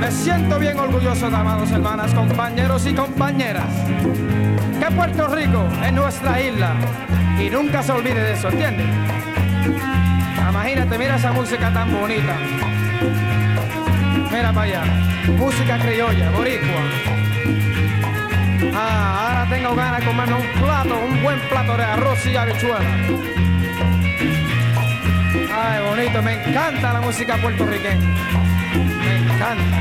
Me 0.00 0.10
siento 0.12 0.58
bien 0.58 0.78
orgulloso, 0.78 1.26
amados 1.26 1.70
hermanas, 1.70 2.14
compañeros 2.14 2.86
y 2.86 2.94
compañeras, 2.94 3.66
que 4.80 4.94
Puerto 4.94 5.26
Rico 5.28 5.64
es 5.84 5.92
nuestra 5.92 6.40
isla 6.40 6.74
y 7.38 7.50
nunca 7.50 7.82
se 7.82 7.92
olvide 7.92 8.22
de 8.22 8.32
eso, 8.32 8.48
¿entiendes? 8.48 8.86
Imagínate, 10.48 10.98
mira 10.98 11.16
esa 11.16 11.32
música 11.32 11.72
tan 11.72 11.92
bonita. 11.92 12.36
Mira 14.32 14.52
para 14.52 14.62
allá, 14.62 14.82
música 15.36 15.78
criolla, 15.78 16.30
boricua. 16.30 16.82
Ah, 18.74 19.26
ahora 19.28 19.46
tengo 19.50 19.74
ganas 19.74 20.00
de 20.00 20.06
comerme 20.06 20.34
un 20.34 20.46
plato, 20.62 20.94
un 21.08 21.22
buen 21.22 21.38
plato 21.48 21.76
de 21.76 21.84
arroz 21.84 22.26
y 22.26 22.36
habichuela. 22.36 22.78
Ay, 25.60 25.80
bonito, 25.88 26.22
me 26.22 26.32
encanta 26.48 26.92
la 26.92 27.00
música 27.00 27.36
puertorriqueña. 27.36 28.06
Me 28.76 29.16
encanta. 29.34 29.78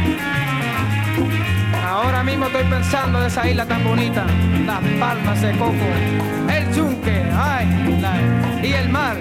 Ahora 1.86 2.23
mismo 2.23 2.45
estoy 2.47 2.63
pensando 2.65 3.19
de 3.19 3.27
esa 3.27 3.47
isla 3.47 3.65
tan 3.65 3.83
bonita, 3.83 4.25
las 4.65 4.79
palmas 4.99 5.41
de 5.41 5.51
coco, 5.53 5.73
el 6.53 6.73
yunque, 6.73 7.23
ay, 7.36 7.67
y 8.63 8.73
el 8.73 8.89
mar, 8.89 9.15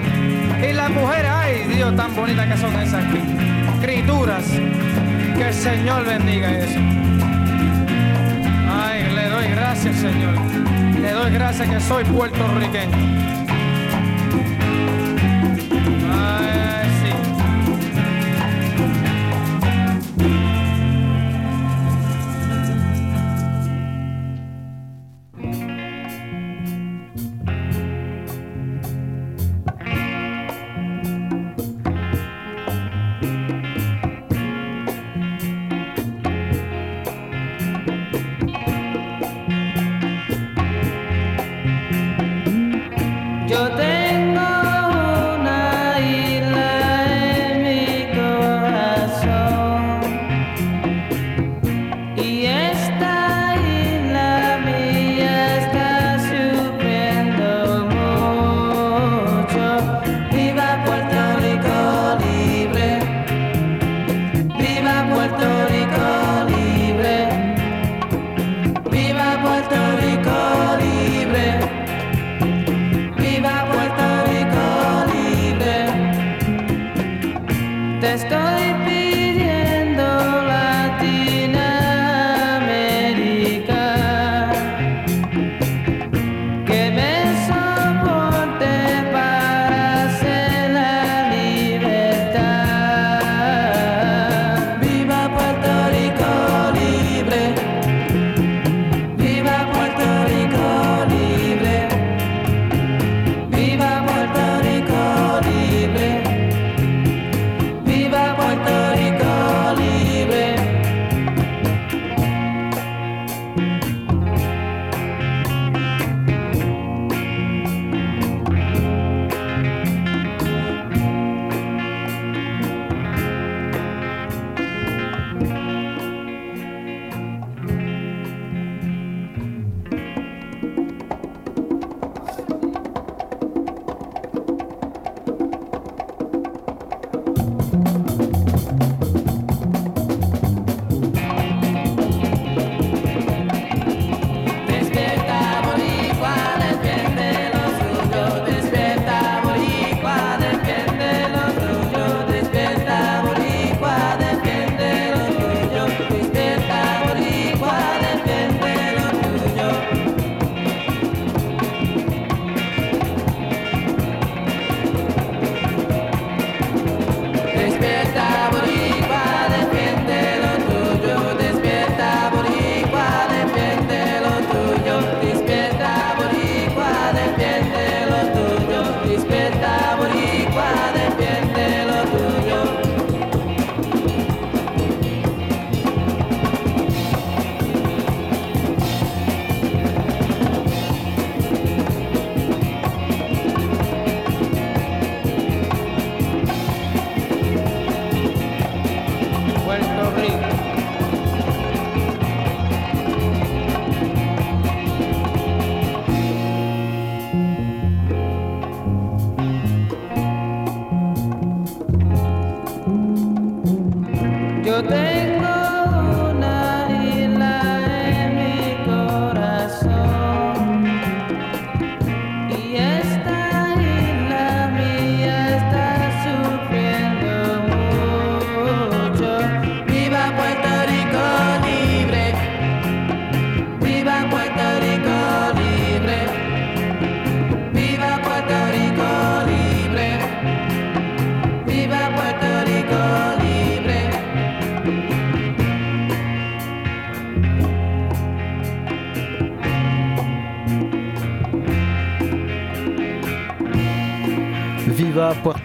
y 0.69 0.73
las 0.73 0.91
mujeres, 0.91 1.31
ay, 1.33 1.65
Dios, 1.75 1.95
tan 1.97 2.15
bonitas 2.15 2.47
que 2.47 2.57
son 2.59 2.75
esas 2.81 3.05
cri- 3.05 3.81
criaturas. 3.81 4.45
Que 5.37 5.49
el 5.49 5.55
Señor 5.55 6.07
bendiga 6.07 6.51
eso. 6.51 6.79
Ay, 8.71 9.03
le 9.15 9.29
doy 9.29 9.49
gracias, 9.49 9.97
Señor. 9.97 10.35
Le 10.99 11.13
doy 11.13 11.31
gracias 11.31 11.69
que 11.69 11.79
soy 11.79 12.05
puertorriqueño. 12.05 13.46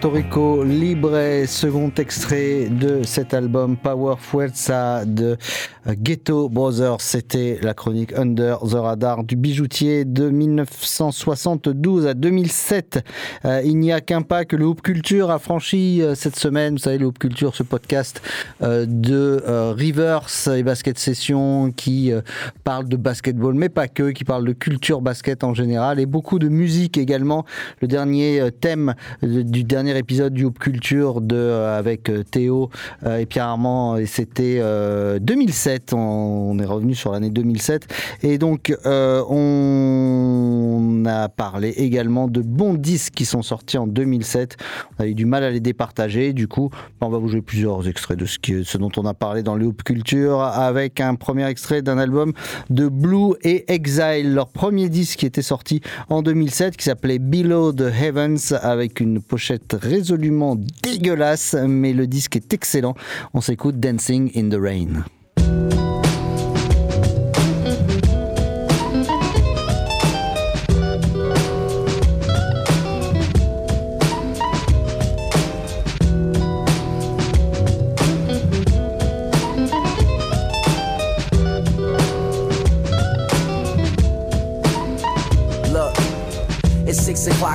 Libre, 0.04 1.46
second 1.46 1.92
extrait 1.96 2.66
de 2.68 3.04
cet 3.04 3.34
album 3.34 3.76
Power 3.76 4.16
Fuerza 4.18 5.04
de 5.04 5.38
Ghetto 5.86 6.48
Brothers. 6.48 7.00
C'était 7.00 7.58
la 7.62 7.74
chronique 7.74 8.12
Under 8.16 8.58
the 8.60 8.74
Radar 8.74 9.24
du 9.24 9.36
bijoutier 9.36 10.04
de 10.04 10.30
1972 10.30 12.06
à 12.06 12.14
2007. 12.14 13.04
Euh, 13.44 13.62
il 13.64 13.78
n'y 13.78 13.92
a 13.92 14.00
qu'un 14.00 14.22
pas 14.22 14.44
que 14.44 14.56
le 14.56 14.66
Hoop 14.66 14.82
Culture 14.82 15.30
a 15.30 15.38
franchi 15.38 16.02
euh, 16.02 16.14
cette 16.14 16.36
semaine. 16.36 16.74
Vous 16.74 16.78
savez, 16.78 16.98
le 16.98 17.06
Hoop 17.06 17.18
Culture, 17.18 17.54
ce 17.54 17.62
podcast 17.62 18.22
euh, 18.62 18.86
de 18.88 19.42
Rivers 19.76 20.28
et 20.54 20.62
Basket 20.62 20.98
Session 20.98 21.72
qui 21.72 22.12
parle 22.64 22.88
de 22.88 22.96
basketball, 22.96 23.54
mais 23.54 23.68
pas 23.68 23.88
que, 23.88 24.10
qui 24.10 24.24
parle 24.24 24.46
de 24.46 24.52
culture 24.52 25.00
basket 25.00 25.44
en 25.44 25.54
général 25.54 25.98
et 25.98 26.06
beaucoup 26.06 26.38
de 26.38 26.48
musique 26.48 26.98
également. 26.98 27.44
Le 27.80 27.88
dernier 27.88 28.48
thème 28.60 28.94
du 29.22 29.64
dernier 29.64 29.96
épisode 29.96 30.32
du 30.32 30.44
Hoop 30.44 30.58
Culture 30.58 31.20
de, 31.20 31.36
avec 31.76 32.10
Théo 32.30 32.70
et 33.06 33.26
Pierre 33.26 33.46
Armand, 33.46 33.96
et 33.96 34.06
c'était 34.06 34.60
euh, 34.60 35.18
2007. 35.72 35.92
On, 35.94 36.58
est 36.58 36.64
revenu 36.64 36.94
sur 36.94 37.12
l'année 37.12 37.30
2007. 37.30 37.86
Et 38.22 38.38
donc, 38.38 38.74
euh, 38.86 39.22
on 39.28 41.04
a 41.06 41.28
parlé 41.28 41.70
également 41.70 42.28
de 42.28 42.40
bons 42.40 42.74
disques 42.74 43.14
qui 43.14 43.24
sont 43.24 43.42
sortis 43.42 43.78
en 43.78 43.86
2007. 43.86 44.56
On 44.98 45.04
a 45.04 45.06
eu 45.06 45.14
du 45.14 45.26
mal 45.26 45.44
à 45.44 45.50
les 45.50 45.60
départager. 45.60 46.32
Du 46.32 46.48
coup, 46.48 46.70
on 47.00 47.08
va 47.08 47.18
vous 47.18 47.28
jouer 47.28 47.42
plusieurs 47.42 47.88
extraits 47.88 48.18
de 48.18 48.26
ce, 48.26 48.38
qui, 48.38 48.64
ce 48.64 48.78
dont 48.78 48.90
on 48.96 49.06
a 49.06 49.14
parlé 49.14 49.42
dans 49.42 49.56
le 49.56 49.72
Culture 49.72 50.40
avec 50.40 51.00
un 51.00 51.14
premier 51.14 51.46
extrait 51.46 51.82
d'un 51.82 51.98
album 51.98 52.32
de 52.70 52.88
Blue 52.88 53.34
et 53.42 53.72
Exile, 53.72 54.34
leur 54.34 54.48
premier 54.48 54.88
disque 54.88 55.20
qui 55.20 55.26
était 55.26 55.42
sorti 55.42 55.80
en 56.08 56.22
2007 56.22 56.76
qui 56.76 56.84
s'appelait 56.84 57.18
Below 57.18 57.72
the 57.72 57.90
Heavens 58.00 58.52
avec 58.60 59.00
une 59.00 59.20
pochette 59.20 59.76
résolument 59.80 60.56
dégueulasse, 60.82 61.56
mais 61.66 61.92
le 61.92 62.06
disque 62.06 62.36
est 62.36 62.52
excellent. 62.52 62.94
On 63.34 63.40
s'écoute 63.40 63.80
Dancing 63.80 64.30
in 64.36 64.50
the 64.50 64.60
Rain. 64.60 65.04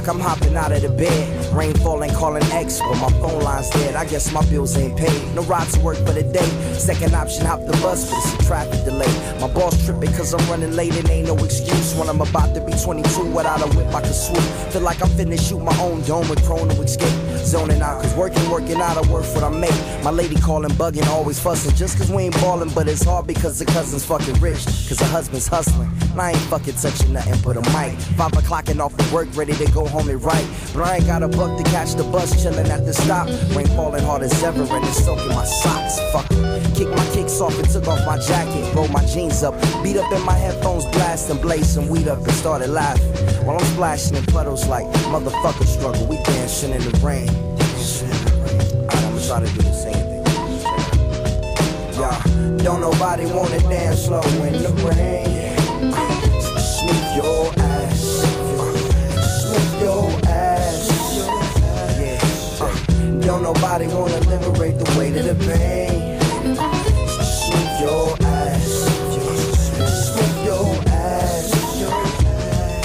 I'm 0.07 0.19
hopping 0.19 0.55
out 0.55 0.71
of 0.71 0.81
the 0.81 0.89
bed. 0.89 1.53
Rain 1.53 1.73
falling, 1.75 2.13
calling 2.13 2.43
X, 2.51 2.79
but 2.79 2.95
my 2.95 3.09
phone 3.19 3.41
line's 3.41 3.69
dead. 3.71 3.95
I 3.95 4.05
guess 4.05 4.31
my 4.31 4.41
bills 4.49 4.77
ain't 4.77 4.97
paid. 4.97 5.35
No 5.35 5.41
ride 5.43 5.67
to 5.69 5.79
work 5.81 5.97
for 5.97 6.13
the 6.13 6.23
day. 6.23 6.47
Second 6.73 7.13
option, 7.13 7.45
hop 7.45 7.65
the 7.65 7.73
bus, 7.83 8.09
but 8.09 8.17
it's 8.17 8.33
a 8.33 8.47
traffic 8.47 8.85
delay. 8.85 9.11
My 9.41 9.47
boss 9.47 9.83
tripping 9.85 10.13
cause 10.13 10.33
I'm 10.33 10.49
running 10.49 10.71
late 10.73 10.95
and 10.95 11.09
ain't 11.09 11.27
no 11.27 11.35
excuse. 11.43 11.93
When 11.95 12.07
I'm 12.07 12.21
about 12.21 12.55
to 12.55 12.61
be 12.61 12.71
22 12.71 13.25
without 13.33 13.61
a 13.61 13.67
whip, 13.75 13.93
I 13.93 14.01
can 14.01 14.13
swoop. 14.13 14.43
Feel 14.71 14.81
like 14.81 15.01
I'm 15.01 15.09
finna 15.09 15.37
shoot 15.37 15.59
my 15.59 15.77
own 15.79 16.01
dome 16.03 16.29
with 16.29 16.43
prone 16.45 16.69
to 16.69 16.81
escape. 16.81 17.11
Zoning 17.39 17.81
out, 17.81 18.01
cause 18.01 18.15
working, 18.15 18.49
working 18.49 18.79
out, 18.79 18.97
I 18.97 19.11
work 19.11 19.25
what 19.35 19.43
I 19.43 19.49
make. 19.49 20.03
My 20.03 20.11
lady 20.11 20.35
calling, 20.35 20.71
bugging, 20.71 21.07
always 21.07 21.39
fussing. 21.39 21.75
Just 21.75 21.97
cause 21.97 22.09
we 22.09 22.23
ain't 22.23 22.35
ballin', 22.35 22.69
but 22.69 22.87
it's 22.87 23.03
hard 23.03 23.27
because 23.27 23.59
the 23.59 23.65
cousin's 23.65 24.05
fucking 24.05 24.39
rich. 24.39 24.63
Cause 24.87 24.97
the 24.97 25.05
husband's 25.05 25.47
hustling. 25.47 25.89
I 26.17 26.31
ain't 26.31 26.39
fucking 26.49 26.75
touching 26.75 27.13
nothing 27.13 27.39
but 27.43 27.57
a 27.57 27.61
mic. 27.71 27.97
Five 28.15 28.33
o'clock 28.37 28.69
and 28.69 28.81
off 28.81 28.97
of 28.97 29.13
work, 29.13 29.27
ready 29.35 29.53
to 29.53 29.71
go 29.71 29.85
home 29.85 29.96
and 29.99 30.23
write. 30.23 30.47
But 30.73 30.83
I 30.83 30.95
ain't 30.97 31.07
got 31.07 31.23
a 31.23 31.27
buck 31.27 31.57
to 31.57 31.63
catch 31.71 31.93
the 31.93 32.03
bus, 32.03 32.33
chillin' 32.35 32.69
at 32.69 32.85
the 32.85 32.93
stop. 32.93 33.27
Rain 33.55 33.67
falling 33.75 34.03
hard 34.03 34.21
as 34.23 34.43
ever, 34.43 34.63
and 34.63 34.85
it's 34.85 35.03
soaking 35.03 35.29
my 35.29 35.45
socks. 35.45 35.99
Fuck 36.11 36.27
it. 36.31 36.75
Kick 36.75 36.89
my 36.89 37.05
kicks 37.11 37.41
off 37.41 37.57
and 37.57 37.67
took 37.69 37.87
off 37.87 38.05
my 38.05 38.17
jacket. 38.19 38.73
Roll 38.75 38.87
my 38.89 39.03
jeans 39.05 39.41
up, 39.43 39.55
beat 39.81 39.97
up 39.97 40.11
in 40.11 40.21
my 40.23 40.33
headphones, 40.33 40.85
blasting, 40.85 41.41
blaze 41.41 41.67
some 41.67 41.87
weed 41.89 42.07
up 42.07 42.19
and 42.19 42.31
started 42.31 42.69
laughing. 42.69 43.11
While 43.45 43.57
I'm 43.57 43.65
splashing 43.73 44.15
in 44.15 44.25
puddles 44.25 44.67
like 44.67 44.85
motherfucker 45.09 45.65
struggle, 45.65 46.05
we 46.05 46.17
dancing 46.23 46.71
in 46.71 46.81
the 46.81 46.91
rain. 47.03 47.29
Alright, 47.29 49.03
I'ma 49.05 49.19
try 49.25 49.39
to 49.39 49.49
do 49.53 49.61
the 49.61 49.73
same 49.73 49.93
thing. 49.93 50.23
Yeah, 51.99 52.63
don't 52.63 52.81
nobody 52.81 53.25
wanna 53.25 53.59
dance 53.61 54.05
slow 54.05 54.21
in 54.21 54.61
the 54.61 54.69
rain. 54.85 55.57
Smooth 56.61 57.15
your 57.15 57.56
Don't 63.37 63.53
nobody 63.53 63.85
wanna 63.85 64.17
liberate 64.21 64.79
the 64.79 64.97
weight 64.97 65.15
of 65.15 65.25
the 65.25 65.35
pain. 65.45 66.17
Your 67.79 68.17
your 70.43 70.73
ass. 70.97 71.51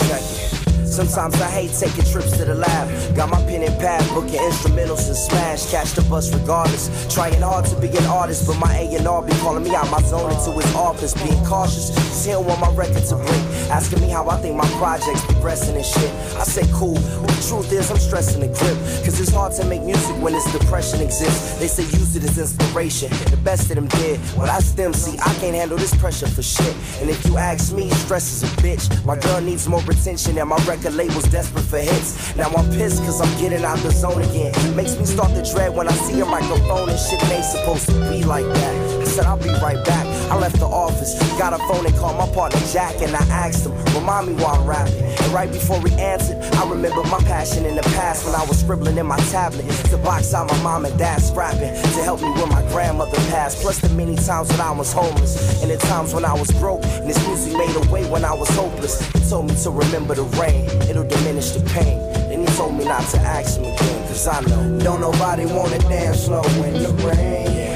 Check 0.06 0.20
it. 0.20 0.86
Sometimes 0.86 1.40
I 1.40 1.48
hate 1.48 1.72
taking 1.72 2.04
trips 2.04 2.36
to 2.36 2.44
the 2.44 2.54
lab. 2.54 3.16
Got 3.16 3.30
my 3.30 3.40
pen 3.46 3.62
and 3.62 3.80
pad, 3.80 4.06
booking 4.12 4.40
instrumentals 4.40 5.06
and 5.08 5.16
smash. 5.16 5.70
Catch 5.70 5.92
the 5.92 6.02
bus 6.02 6.30
regardless. 6.34 6.90
Trying 7.08 7.40
hard 7.40 7.64
to 7.66 7.76
be 7.80 7.88
an 7.88 8.04
artist, 8.04 8.46
but 8.46 8.58
my 8.58 8.76
A&R 8.76 9.22
be 9.22 9.32
calling 9.38 9.64
me 9.64 9.74
out 9.74 9.90
my 9.90 10.02
zone 10.02 10.32
into 10.32 10.50
his 10.52 10.74
office. 10.74 11.14
Being 11.14 11.42
cautious, 11.46 11.88
don't 12.26 12.44
want 12.46 12.60
my 12.60 12.68
record 12.74 13.04
to 13.06 13.16
break. 13.16 13.42
Asking 13.70 14.00
me 14.00 14.08
how 14.08 14.28
I 14.28 14.36
think 14.40 14.56
my 14.56 14.68
project's 14.78 15.24
progressing 15.26 15.76
and 15.76 15.84
shit. 15.84 16.10
I 16.36 16.44
say 16.44 16.64
cool, 16.72 16.94
but 16.94 17.30
the 17.30 17.44
truth 17.48 17.72
is 17.72 17.90
I'm 17.90 17.98
stressing 17.98 18.40
the 18.40 18.48
grip. 18.48 18.78
Cause 19.04 19.20
it's 19.20 19.32
hard 19.32 19.52
to 19.54 19.64
make 19.66 19.82
music 19.82 20.16
when 20.22 20.32
this 20.32 20.50
depression 20.52 21.00
exists. 21.00 21.58
They 21.58 21.68
say 21.68 21.84
use 21.84 22.16
it 22.16 22.24
as 22.24 22.38
inspiration. 22.38 23.10
The 23.30 23.38
best 23.38 23.70
of 23.70 23.76
them 23.76 23.88
did. 23.88 24.20
Well, 24.36 24.50
I 24.50 24.60
them. 24.74 24.92
See, 24.92 25.18
I 25.18 25.34
can't 25.34 25.54
handle 25.54 25.76
this 25.76 25.94
pressure 25.96 26.26
for 26.26 26.42
shit. 26.42 26.74
And 27.00 27.10
if 27.10 27.24
you 27.26 27.36
ask 27.36 27.72
me, 27.74 27.90
stress 27.90 28.32
is 28.32 28.42
a 28.42 28.56
bitch. 28.56 28.84
My 29.04 29.18
girl 29.18 29.40
needs 29.40 29.68
more 29.68 29.80
attention 29.80 30.38
and 30.38 30.48
my 30.48 30.56
record 30.64 30.94
label's 30.94 31.24
desperate 31.24 31.64
for 31.64 31.78
hits. 31.78 32.34
Now 32.36 32.48
I'm 32.56 32.68
pissed 32.70 33.02
cause 33.04 33.20
I'm 33.20 33.40
getting 33.40 33.64
out 33.64 33.78
the 33.78 33.90
zone 33.90 34.22
again. 34.22 34.52
Makes 34.76 34.96
me 34.98 35.04
start 35.04 35.30
to 35.34 35.42
dread 35.52 35.74
when 35.74 35.88
I 35.88 35.92
see 35.92 36.20
a 36.20 36.24
microphone 36.24 36.88
and 36.88 36.98
shit 36.98 37.22
ain't 37.30 37.44
supposed 37.44 37.86
to 37.86 37.92
be 38.10 38.24
like 38.24 38.46
that. 38.46 39.00
I 39.00 39.04
said 39.04 39.26
I'll 39.26 39.36
be 39.36 39.50
right 39.60 39.82
back. 39.84 40.11
I 40.32 40.36
left 40.38 40.58
the 40.60 40.66
office, 40.66 41.12
got 41.38 41.52
a 41.52 41.58
phone 41.68 41.84
and 41.84 41.94
called 41.96 42.16
my 42.16 42.26
partner 42.34 42.58
Jack 42.72 43.02
and 43.02 43.14
I 43.14 43.20
asked 43.28 43.66
him, 43.66 43.76
remind 43.94 44.28
me 44.28 44.42
while 44.42 44.54
I'm 44.58 44.66
rapping. 44.66 45.04
And 45.04 45.26
right 45.30 45.52
before 45.52 45.78
he 45.86 45.92
answered, 46.00 46.42
I 46.54 46.66
remember 46.70 47.02
my 47.02 47.18
passion 47.24 47.66
in 47.66 47.76
the 47.76 47.82
past 47.82 48.24
when 48.24 48.34
I 48.34 48.42
was 48.46 48.60
scribbling 48.60 48.96
in 48.96 49.04
my 49.04 49.18
tablet 49.28 49.68
to 49.90 49.98
box 49.98 50.32
out 50.32 50.48
my 50.48 50.62
mom 50.62 50.86
and 50.86 50.98
dad's 50.98 51.28
scrapping 51.28 51.74
to 51.74 52.02
help 52.02 52.22
me 52.22 52.30
when 52.30 52.48
my 52.48 52.62
grandmother 52.72 53.18
passed. 53.28 53.60
Plus 53.60 53.78
the 53.80 53.90
many 53.90 54.16
times 54.16 54.48
when 54.48 54.62
I 54.62 54.70
was 54.70 54.90
homeless 54.90 55.62
and 55.62 55.70
the 55.70 55.76
times 55.76 56.14
when 56.14 56.24
I 56.24 56.32
was 56.32 56.50
broke 56.52 56.82
and 56.82 57.10
this 57.10 57.22
music 57.26 57.52
made 57.52 57.76
a 57.76 57.92
way 57.92 58.10
when 58.10 58.24
I 58.24 58.32
was 58.32 58.48
hopeless. 58.56 59.04
He 59.12 59.20
told 59.28 59.50
me 59.50 59.54
to 59.64 59.70
remember 59.70 60.14
the 60.14 60.24
rain, 60.40 60.64
it'll 60.88 61.06
diminish 61.06 61.50
the 61.50 61.60
pain. 61.68 61.98
Then 62.30 62.40
he 62.40 62.46
told 62.56 62.74
me 62.74 62.86
not 62.86 63.06
to 63.10 63.18
ask 63.18 63.58
him 63.58 63.66
again, 63.66 64.08
cause 64.08 64.26
I 64.26 64.40
know 64.40 64.78
don't 64.78 65.02
nobody 65.02 65.44
wanna 65.44 65.78
dance 65.80 66.24
slow 66.24 66.42
in 66.64 66.82
the 66.82 66.88
rain. 67.06 67.71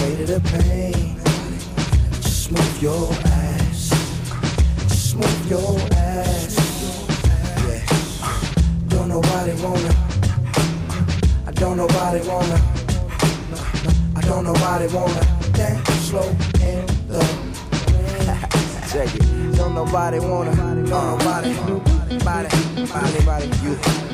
Weight 0.00 0.20
of 0.20 0.26
the 0.28 0.40
pain. 0.50 1.18
Smooth 2.22 2.82
your 2.82 3.12
ass. 3.12 3.90
Smooth 4.88 5.50
your 5.50 5.78
ass. 5.92 6.56
Yeah. 7.68 8.88
Don't 8.88 9.08
nobody 9.08 9.52
wanna. 9.62 9.92
I 11.46 11.52
don't 11.52 11.76
nobody 11.76 12.20
wanna. 12.28 12.58
I 14.16 14.20
don't 14.22 14.44
nobody 14.44 14.86
wanna 14.94 15.22
dance 15.52 15.88
slow 16.08 16.28
in 16.60 16.86
the 17.08 17.24
Check 18.92 19.14
it. 19.14 19.56
Don't 19.56 19.74
nobody 19.74 20.18
wanna. 20.18 20.54
Don't 20.54 20.84
nobody. 20.84 21.54
Body. 22.24 22.48
Anybody. 22.76 23.46
You. 23.62 23.70
You. 23.70 24.05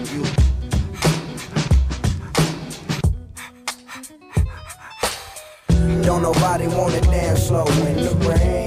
Nobody 6.52 6.76
wanna 6.76 7.00
dance 7.00 7.46
slow 7.46 7.64
in 7.64 7.96
the 7.96 8.14
rain. 8.28 8.61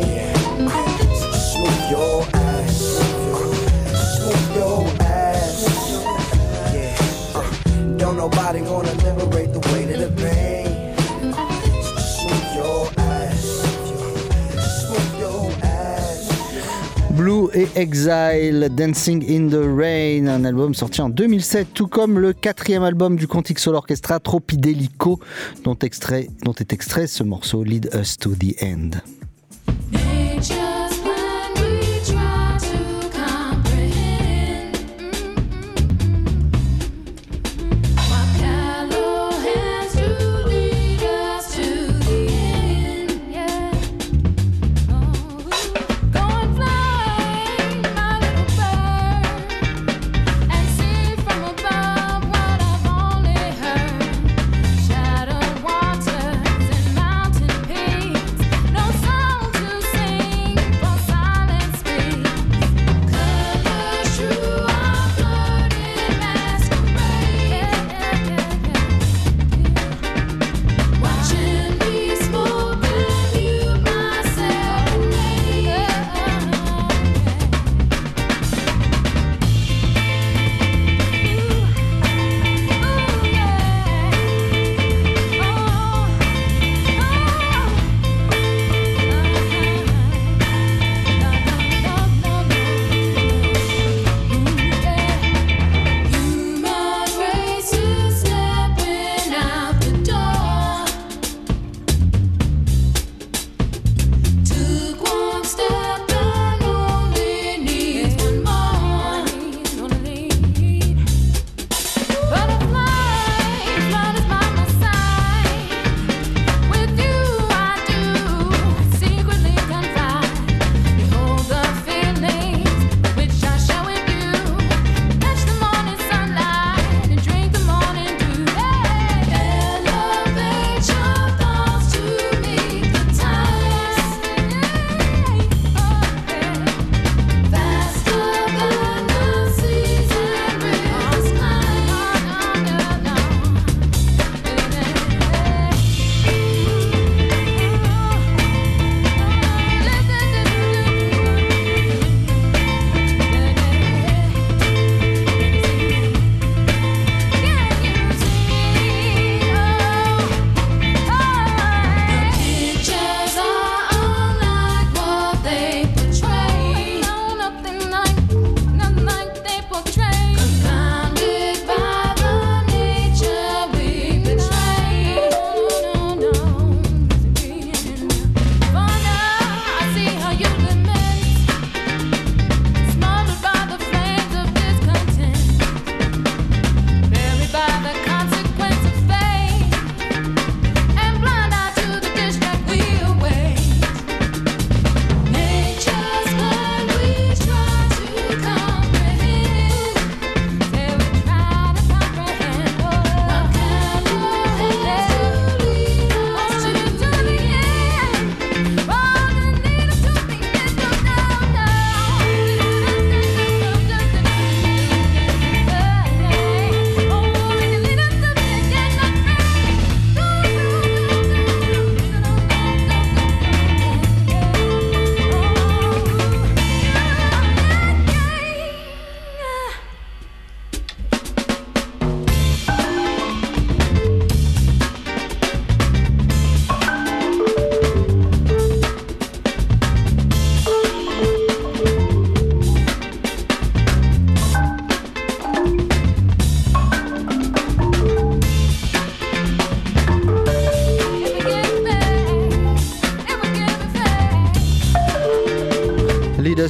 Exile, 17.75 18.69
Dancing 18.69 19.23
in 19.29 19.49
the 19.49 19.61
Rain, 19.61 20.27
un 20.27 20.45
album 20.45 20.73
sorti 20.73 21.01
en 21.01 21.09
2007, 21.09 21.67
tout 21.73 21.87
comme 21.87 22.19
le 22.19 22.31
quatrième 22.31 22.83
album 22.83 23.17
du 23.17 23.27
Quantic 23.27 23.59
Soul 23.59 23.75
Orchestra, 23.75 24.21
Tropidelico, 24.21 25.19
dont, 25.65 25.75
dont 25.75 26.53
est 26.53 26.73
extrait 26.73 27.07
ce 27.07 27.23
morceau 27.23 27.63
Lead 27.65 27.89
Us 27.93 28.17
to 28.17 28.33
the 28.33 28.55
End. 28.63 28.91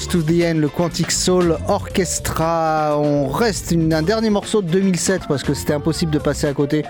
To 0.09 0.21
the 0.21 0.43
End, 0.43 0.59
le 0.59 0.67
Quantic 0.67 1.11
Soul 1.11 1.57
Orchestra. 1.67 2.97
On 2.97 3.27
reste 3.27 3.73
un 3.73 4.01
dernier 4.01 4.29
morceau 4.29 4.61
de 4.61 4.69
2007 4.69 5.23
parce 5.27 5.43
que 5.43 5.53
c'était 5.53 5.73
impossible 5.73 6.11
de 6.11 6.19
passer 6.19 6.47
à 6.47 6.53
côté. 6.53 6.83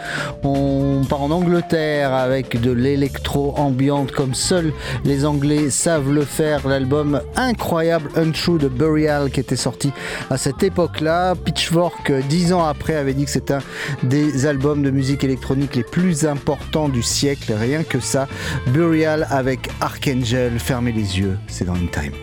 On 0.44 1.04
part 1.08 1.22
en 1.22 1.32
Angleterre 1.32 2.14
avec 2.14 2.60
de 2.60 2.72
l'électro 2.72 3.54
ambiante 3.58 4.12
comme 4.12 4.34
seuls 4.34 4.74
les 5.04 5.26
Anglais 5.26 5.70
savent 5.70 6.12
le 6.12 6.26
faire. 6.26 6.68
L'album 6.68 7.22
incroyable 7.36 8.10
Untrue 8.16 8.58
de 8.58 8.68
Burial 8.68 9.30
qui 9.30 9.40
était 9.40 9.56
sorti 9.56 9.92
à 10.30 10.38
cette 10.38 10.64
époque-là. 10.64 11.36
Pitchfork, 11.36 12.12
dix 12.28 12.54
ans 12.54 12.66
après, 12.66 12.96
avait 12.96 13.14
dit 13.14 13.26
que 13.26 13.32
c'est 13.32 13.52
un 13.52 13.60
des 14.04 14.46
albums 14.46 14.84
de 14.84 14.92
musique 14.92 15.24
électronique 15.24 15.76
les 15.76 15.84
plus 15.84 16.26
importants 16.26 16.90
du 16.90 17.04
siècle. 17.04 17.54
Rien 17.54 17.84
que 17.84 18.00
ça. 18.00 18.28
Burial 18.68 19.28
avec 19.30 19.70
Archangel. 19.80 20.60
Fermez 20.60 20.92
les 20.92 21.20
yeux, 21.20 21.38
c'est 21.48 21.66
dans 21.66 21.76
une 21.76 21.90
time. 21.90 22.14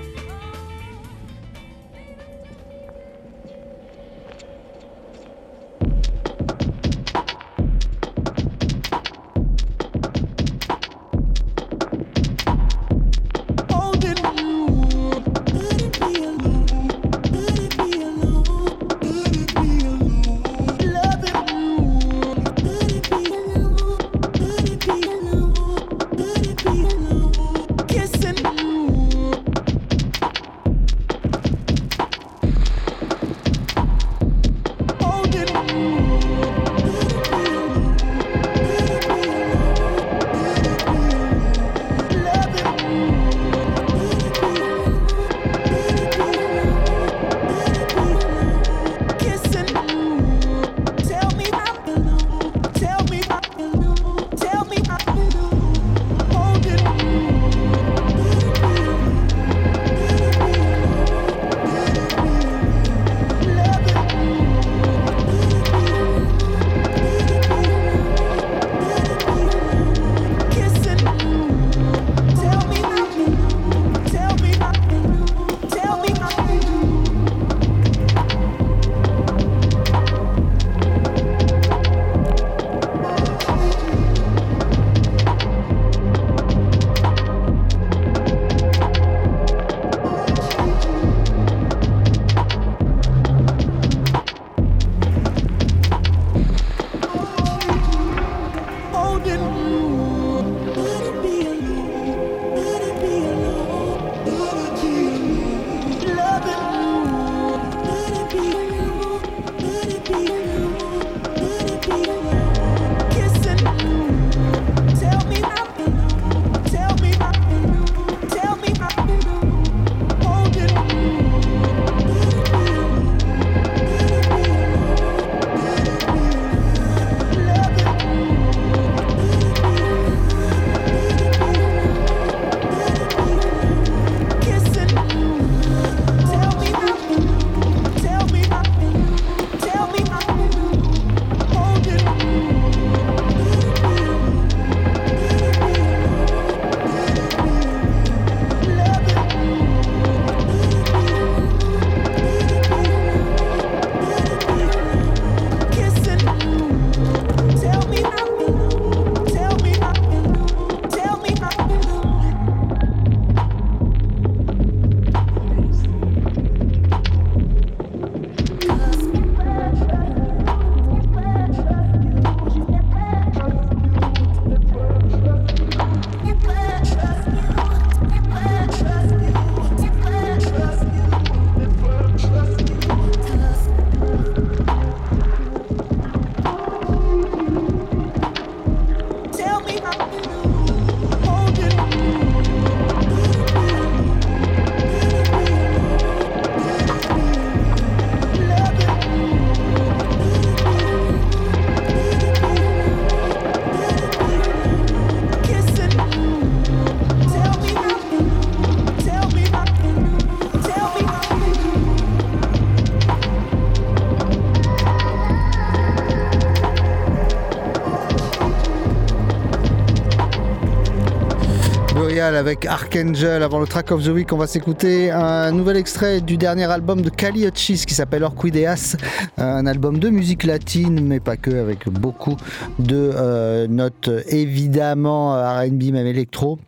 Avec 222.42 222.66
Archangel. 222.66 223.40
Avant 223.44 223.60
le 223.60 223.68
track 223.68 223.92
of 223.92 224.02
the 224.02 224.08
week, 224.08 224.32
on 224.32 224.36
va 224.36 224.48
s'écouter 224.48 225.12
un 225.12 225.52
nouvel 225.52 225.76
extrait 225.76 226.20
du 226.20 226.36
dernier 226.36 226.64
album 226.64 227.00
de 227.00 227.08
Kali 227.08 227.46
Uchis 227.46 227.84
qui 227.86 227.94
s'appelle 227.94 228.24
Orquideas. 228.24 228.96
Un 229.38 229.64
album 229.64 230.00
de 230.00 230.08
musique 230.08 230.42
latine, 230.42 231.06
mais 231.06 231.20
pas 231.20 231.36
que, 231.36 231.52
avec 231.52 231.88
beaucoup 231.88 232.36
de 232.80 233.12
euh, 233.14 233.68
notes 233.68 234.10
évidemment 234.26 235.34
RB, 235.34 235.92
même 235.92 236.08
électro. 236.08 236.58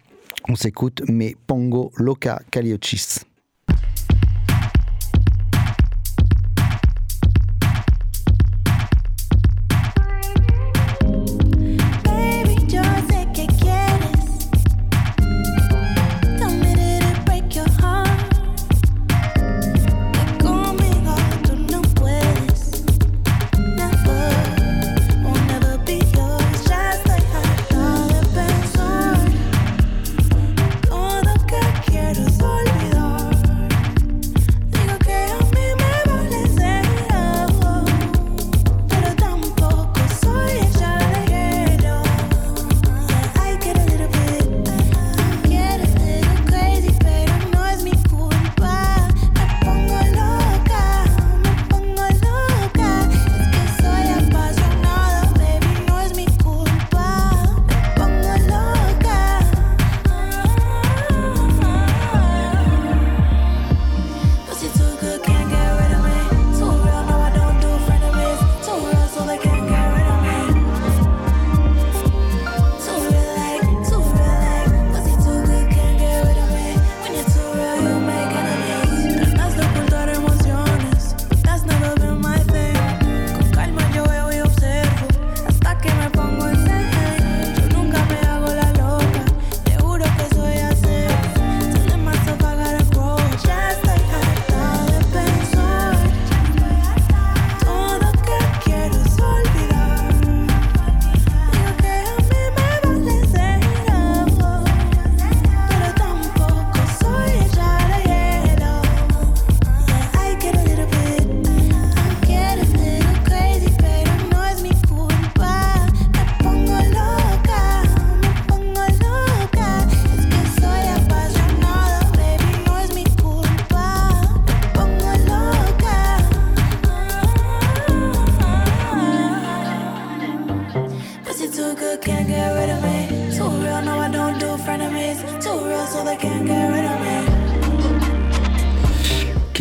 On 0.49 0.55
s'écoute, 0.55 1.03
mais 1.09 1.35
Pongo 1.49 1.91
Loca 1.97 2.39
Kali 2.53 2.71
Uchis. 2.71 3.25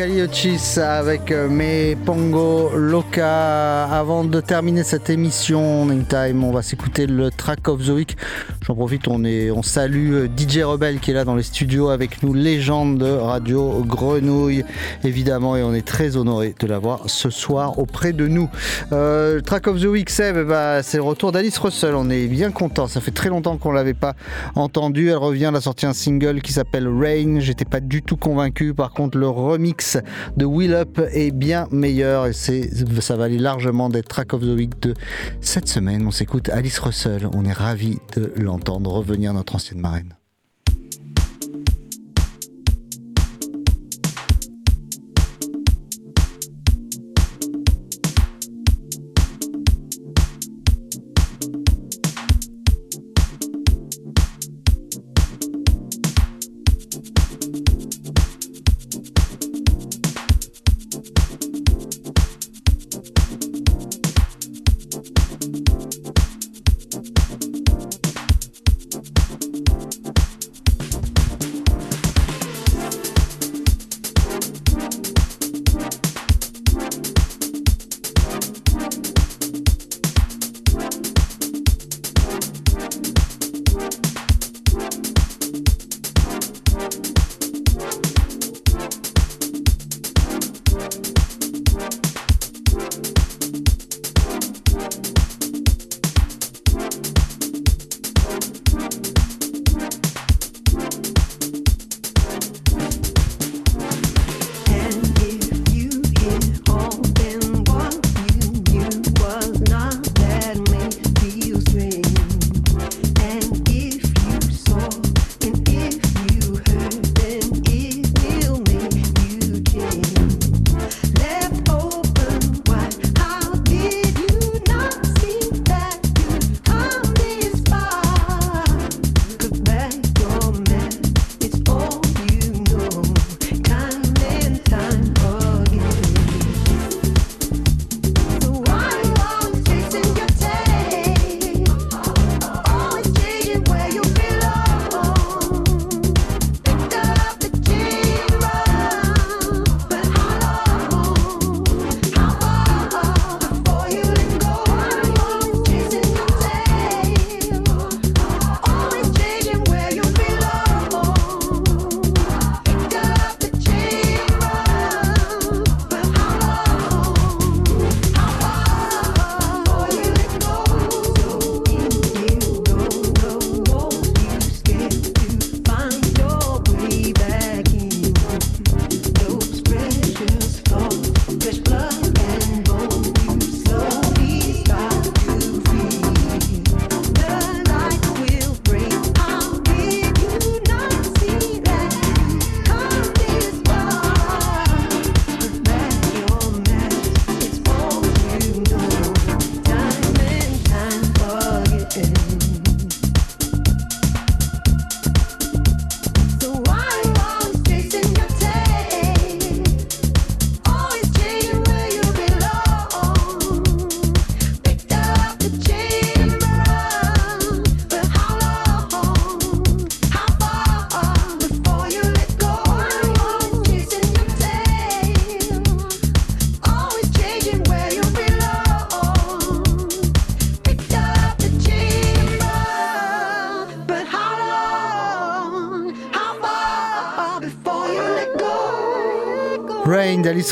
Avec 0.06 1.32
euh, 1.32 1.47
mes 1.47 1.95
Pongo 1.95 2.72
Loca. 2.76 3.86
Avant 3.86 4.26
de 4.26 4.41
terminer 4.41 4.84
cette 4.84 5.10
émission 5.10 5.89
In 5.89 6.01
Time, 6.01 6.43
on 6.43 6.51
va 6.51 6.62
s'écouter 6.62 7.08
le 7.08 7.32
track 7.32 7.70
of 7.70 7.86
the 7.86 7.91
week. 7.91 8.18
J'en 8.66 8.76
profite, 8.76 9.09
on, 9.09 9.26
on 9.26 9.61
salue 9.61 10.14
euh, 10.14 10.28
DJ 10.38 10.59
Rebel 10.59 10.99
qui 10.99 11.11
est 11.11 11.14
là 11.14 11.26
dans 11.26 11.36
les 11.36 11.43
studios 11.43 11.89
avec 11.89 12.24
nous, 12.24 12.34
légende 12.34 12.97
de 12.97 13.11
Radio 13.11 13.84
Grenouille, 13.84 14.64
évidemment, 15.03 15.57
et 15.57 15.64
on 15.64 15.74
est 15.74 15.86
très 15.86 16.16
honoré 16.16 16.55
de 16.57 16.66
l'avoir 16.66 17.09
ce 17.09 17.30
soir 17.30 17.78
auprès 17.78 18.14
de 18.14 18.26
nous. 18.26 18.49
Euh, 18.93 19.41
track 19.41 19.68
of 19.68 19.82
the 19.82 19.86
week, 19.86 20.09
Seb, 20.09 20.47
ben, 20.47 20.82
c'est 20.82 20.95
le 20.95 21.03
retour 21.03 21.34
d'Alice 21.34 21.57
Russell. 21.57 21.93
On 21.93 22.09
est 22.09 22.28
bien 22.28 22.51
content. 22.51 22.88
Ça 22.88 23.01
fait 23.01 23.11
très 23.11 23.28
longtemps 23.28 23.57
qu'on 23.57 23.74
l'avait 23.74 23.93
pas 23.93 24.14
entendu. 24.55 25.09
Elle 25.09 25.18
revient, 25.18 25.47
elle 25.49 25.57
a 25.57 25.61
sorti 25.61 25.86
un 25.86 25.93
single 25.93 26.41
qui 26.41 26.53
s'appelle 26.53 26.88
Rain. 26.88 27.41
J'étais 27.41 27.66
pas 27.66 27.82
du 27.82 28.01
tout 28.01 28.16
convaincu. 28.16 28.74
Par 28.74 28.91
contre, 28.91 29.18
le 29.18 29.28
remix 29.28 29.97
de 30.38 30.45
Will 30.45 30.74
Up 30.74 31.01
est 31.11 31.32
bien 31.32 31.68
meilleur 31.72 32.28
et 32.28 32.34
ça 32.34 33.18
valait 33.18 33.38
largement 33.38 33.89
d'être 33.89 34.07
track 34.07 34.34
of 34.34 34.39
the 34.39 34.55
week 34.55 34.82
de 34.82 34.93
cette 35.41 35.68
semaine. 35.68 36.07
On 36.07 36.11
s'écoute 36.11 36.47
Alice 36.47 36.80
Russell. 36.80 37.28
On 37.34 37.43
est 37.43 37.51
ravis 37.51 37.97
de 38.16 38.32
l'entendre 38.38 38.53
revenir 38.89 39.34
notre 39.34 39.56
ancienne 39.56 39.80
marraine. 39.80 40.16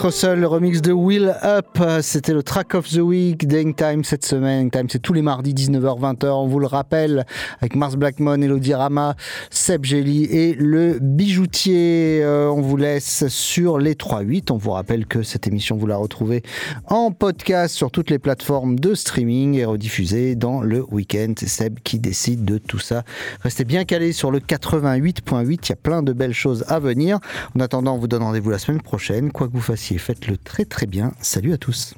Russell, 0.02 0.40
le 0.40 0.48
remix 0.48 0.82
de 0.82 0.92
Will 0.92 1.36
Up. 1.44 1.78
C'était 2.02 2.34
le 2.34 2.42
track 2.42 2.74
of 2.74 2.90
the 2.90 2.98
week 2.98 3.48
d'Hang 3.48 3.76
Time 3.76 4.04
cette 4.04 4.26
semaine. 4.26 4.72
Time, 4.72 4.88
c'est 4.90 4.98
tous 5.00 5.14
les 5.14 5.22
mardis 5.22 5.54
19h-20h. 5.54 6.26
On 6.26 6.48
vous 6.48 6.60
le 6.60 6.66
rappelle 6.66 7.24
avec 7.60 7.76
Mars 7.76 7.96
Blackmon, 7.96 8.42
Elodie 8.42 8.74
Rama, 8.74 9.16
Seb 9.52 9.86
Gelly 9.86 10.24
et 10.24 10.56
le 10.56 10.98
bijoutier. 11.00 12.22
Euh, 12.24 12.50
on 12.50 12.62
vous 12.62 12.78
laisse 12.78 13.28
sur 13.28 13.78
les 13.78 13.94
3-8. 13.94 14.52
On 14.52 14.58
vous 14.58 14.72
rappelle 14.72 15.06
que 15.06 15.22
cette 15.22 15.46
émission, 15.46 15.78
vous 15.78 15.86
la 15.86 15.98
retrouvez 15.98 16.42
en 16.88 17.12
podcast 17.12 17.76
sur 17.76 17.92
toutes 17.92 18.10
les 18.10 18.18
plateformes 18.18 18.80
de 18.80 18.96
streaming 18.96 19.54
et 19.54 19.66
rediffusée 19.66 20.34
dans 20.34 20.62
le 20.62 20.84
week-end. 20.90 21.34
C'est 21.38 21.48
Seb 21.48 21.78
qui 21.84 22.00
décide 22.00 22.44
de 22.44 22.58
tout 22.58 22.80
ça. 22.80 23.04
Restez 23.42 23.66
bien 23.66 23.86
calés 23.86 24.14
sur 24.14 24.32
le 24.32 24.40
88.8. 24.40 25.60
Il 25.64 25.70
y 25.70 25.72
a 25.74 25.76
plein 25.76 26.02
de 26.02 26.12
belles 26.12 26.34
choses 26.34 26.66
à 26.70 26.80
venir. 26.80 27.20
En 27.56 27.60
attendant, 27.60 27.94
on 27.94 28.00
vous 28.00 28.08
donne 28.08 28.24
rendez-vous 28.24 28.50
la 28.50 28.58
semaine 28.58 28.82
prochaine. 28.82 29.32
Quoi 29.32 29.48
que 29.48 29.54
vous 29.54 29.62
fassiez, 29.62 29.91
faites-le 29.98 30.38
très 30.38 30.66
très 30.66 30.86
bien. 30.86 31.14
Salut 31.22 31.54
à 31.54 31.58
tous. 31.58 31.96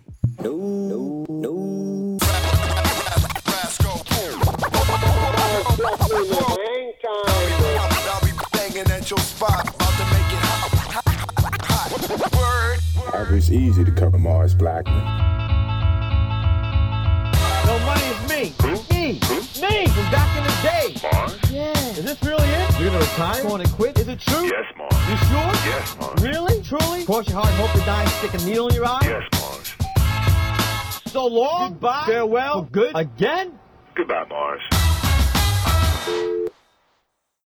It's 13.36 13.50
easy 13.50 13.84
to 13.84 13.92
cover 13.92 14.18
Mars 14.18 14.54
Blackman. 14.54 15.04
No 17.66 17.80
money 17.80 18.02
is 18.02 18.90
me. 18.90 18.93
Me. 19.04 19.12
Me 19.60 19.86
from 19.88 20.12
back 20.12 20.38
in 20.38 20.44
the 20.46 20.56
day. 20.64 20.96
Mars? 21.12 21.52
Yeah. 21.52 21.74
Is 21.90 22.06
this 22.06 22.24
really 22.24 22.48
it? 22.48 22.80
You're 22.80 22.90
gonna 22.90 23.00
retire? 23.00 23.44
Going 23.44 23.66
to 23.66 23.70
quit? 23.74 24.00
Is 24.00 24.08
it 24.08 24.22
true? 24.22 24.46
Yes, 24.46 24.64
Mars. 24.78 24.96
You 25.10 25.18
sure? 25.18 25.52
Yes, 25.68 25.98
Mars. 26.00 26.24
Really? 26.24 26.64
Truly? 26.64 27.06
Cross 27.06 27.28
your 27.28 27.42
heart 27.42 27.50
and 27.50 27.58
hope 27.58 27.72
to 27.78 27.86
die 27.86 28.02
and 28.02 28.10
stick 28.12 28.34
a 28.34 28.46
needle 28.46 28.70
in 28.70 28.76
your 28.76 28.86
eye? 28.86 29.02
Yes, 29.04 29.24
Mars. 29.42 31.12
So 31.12 31.26
long. 31.26 31.72
Goodbye. 31.72 32.06
Farewell. 32.08 32.64
For 32.64 32.72
good. 32.72 32.92
Again? 32.96 33.60
Goodbye, 33.94 34.24
Mars. 34.30 34.62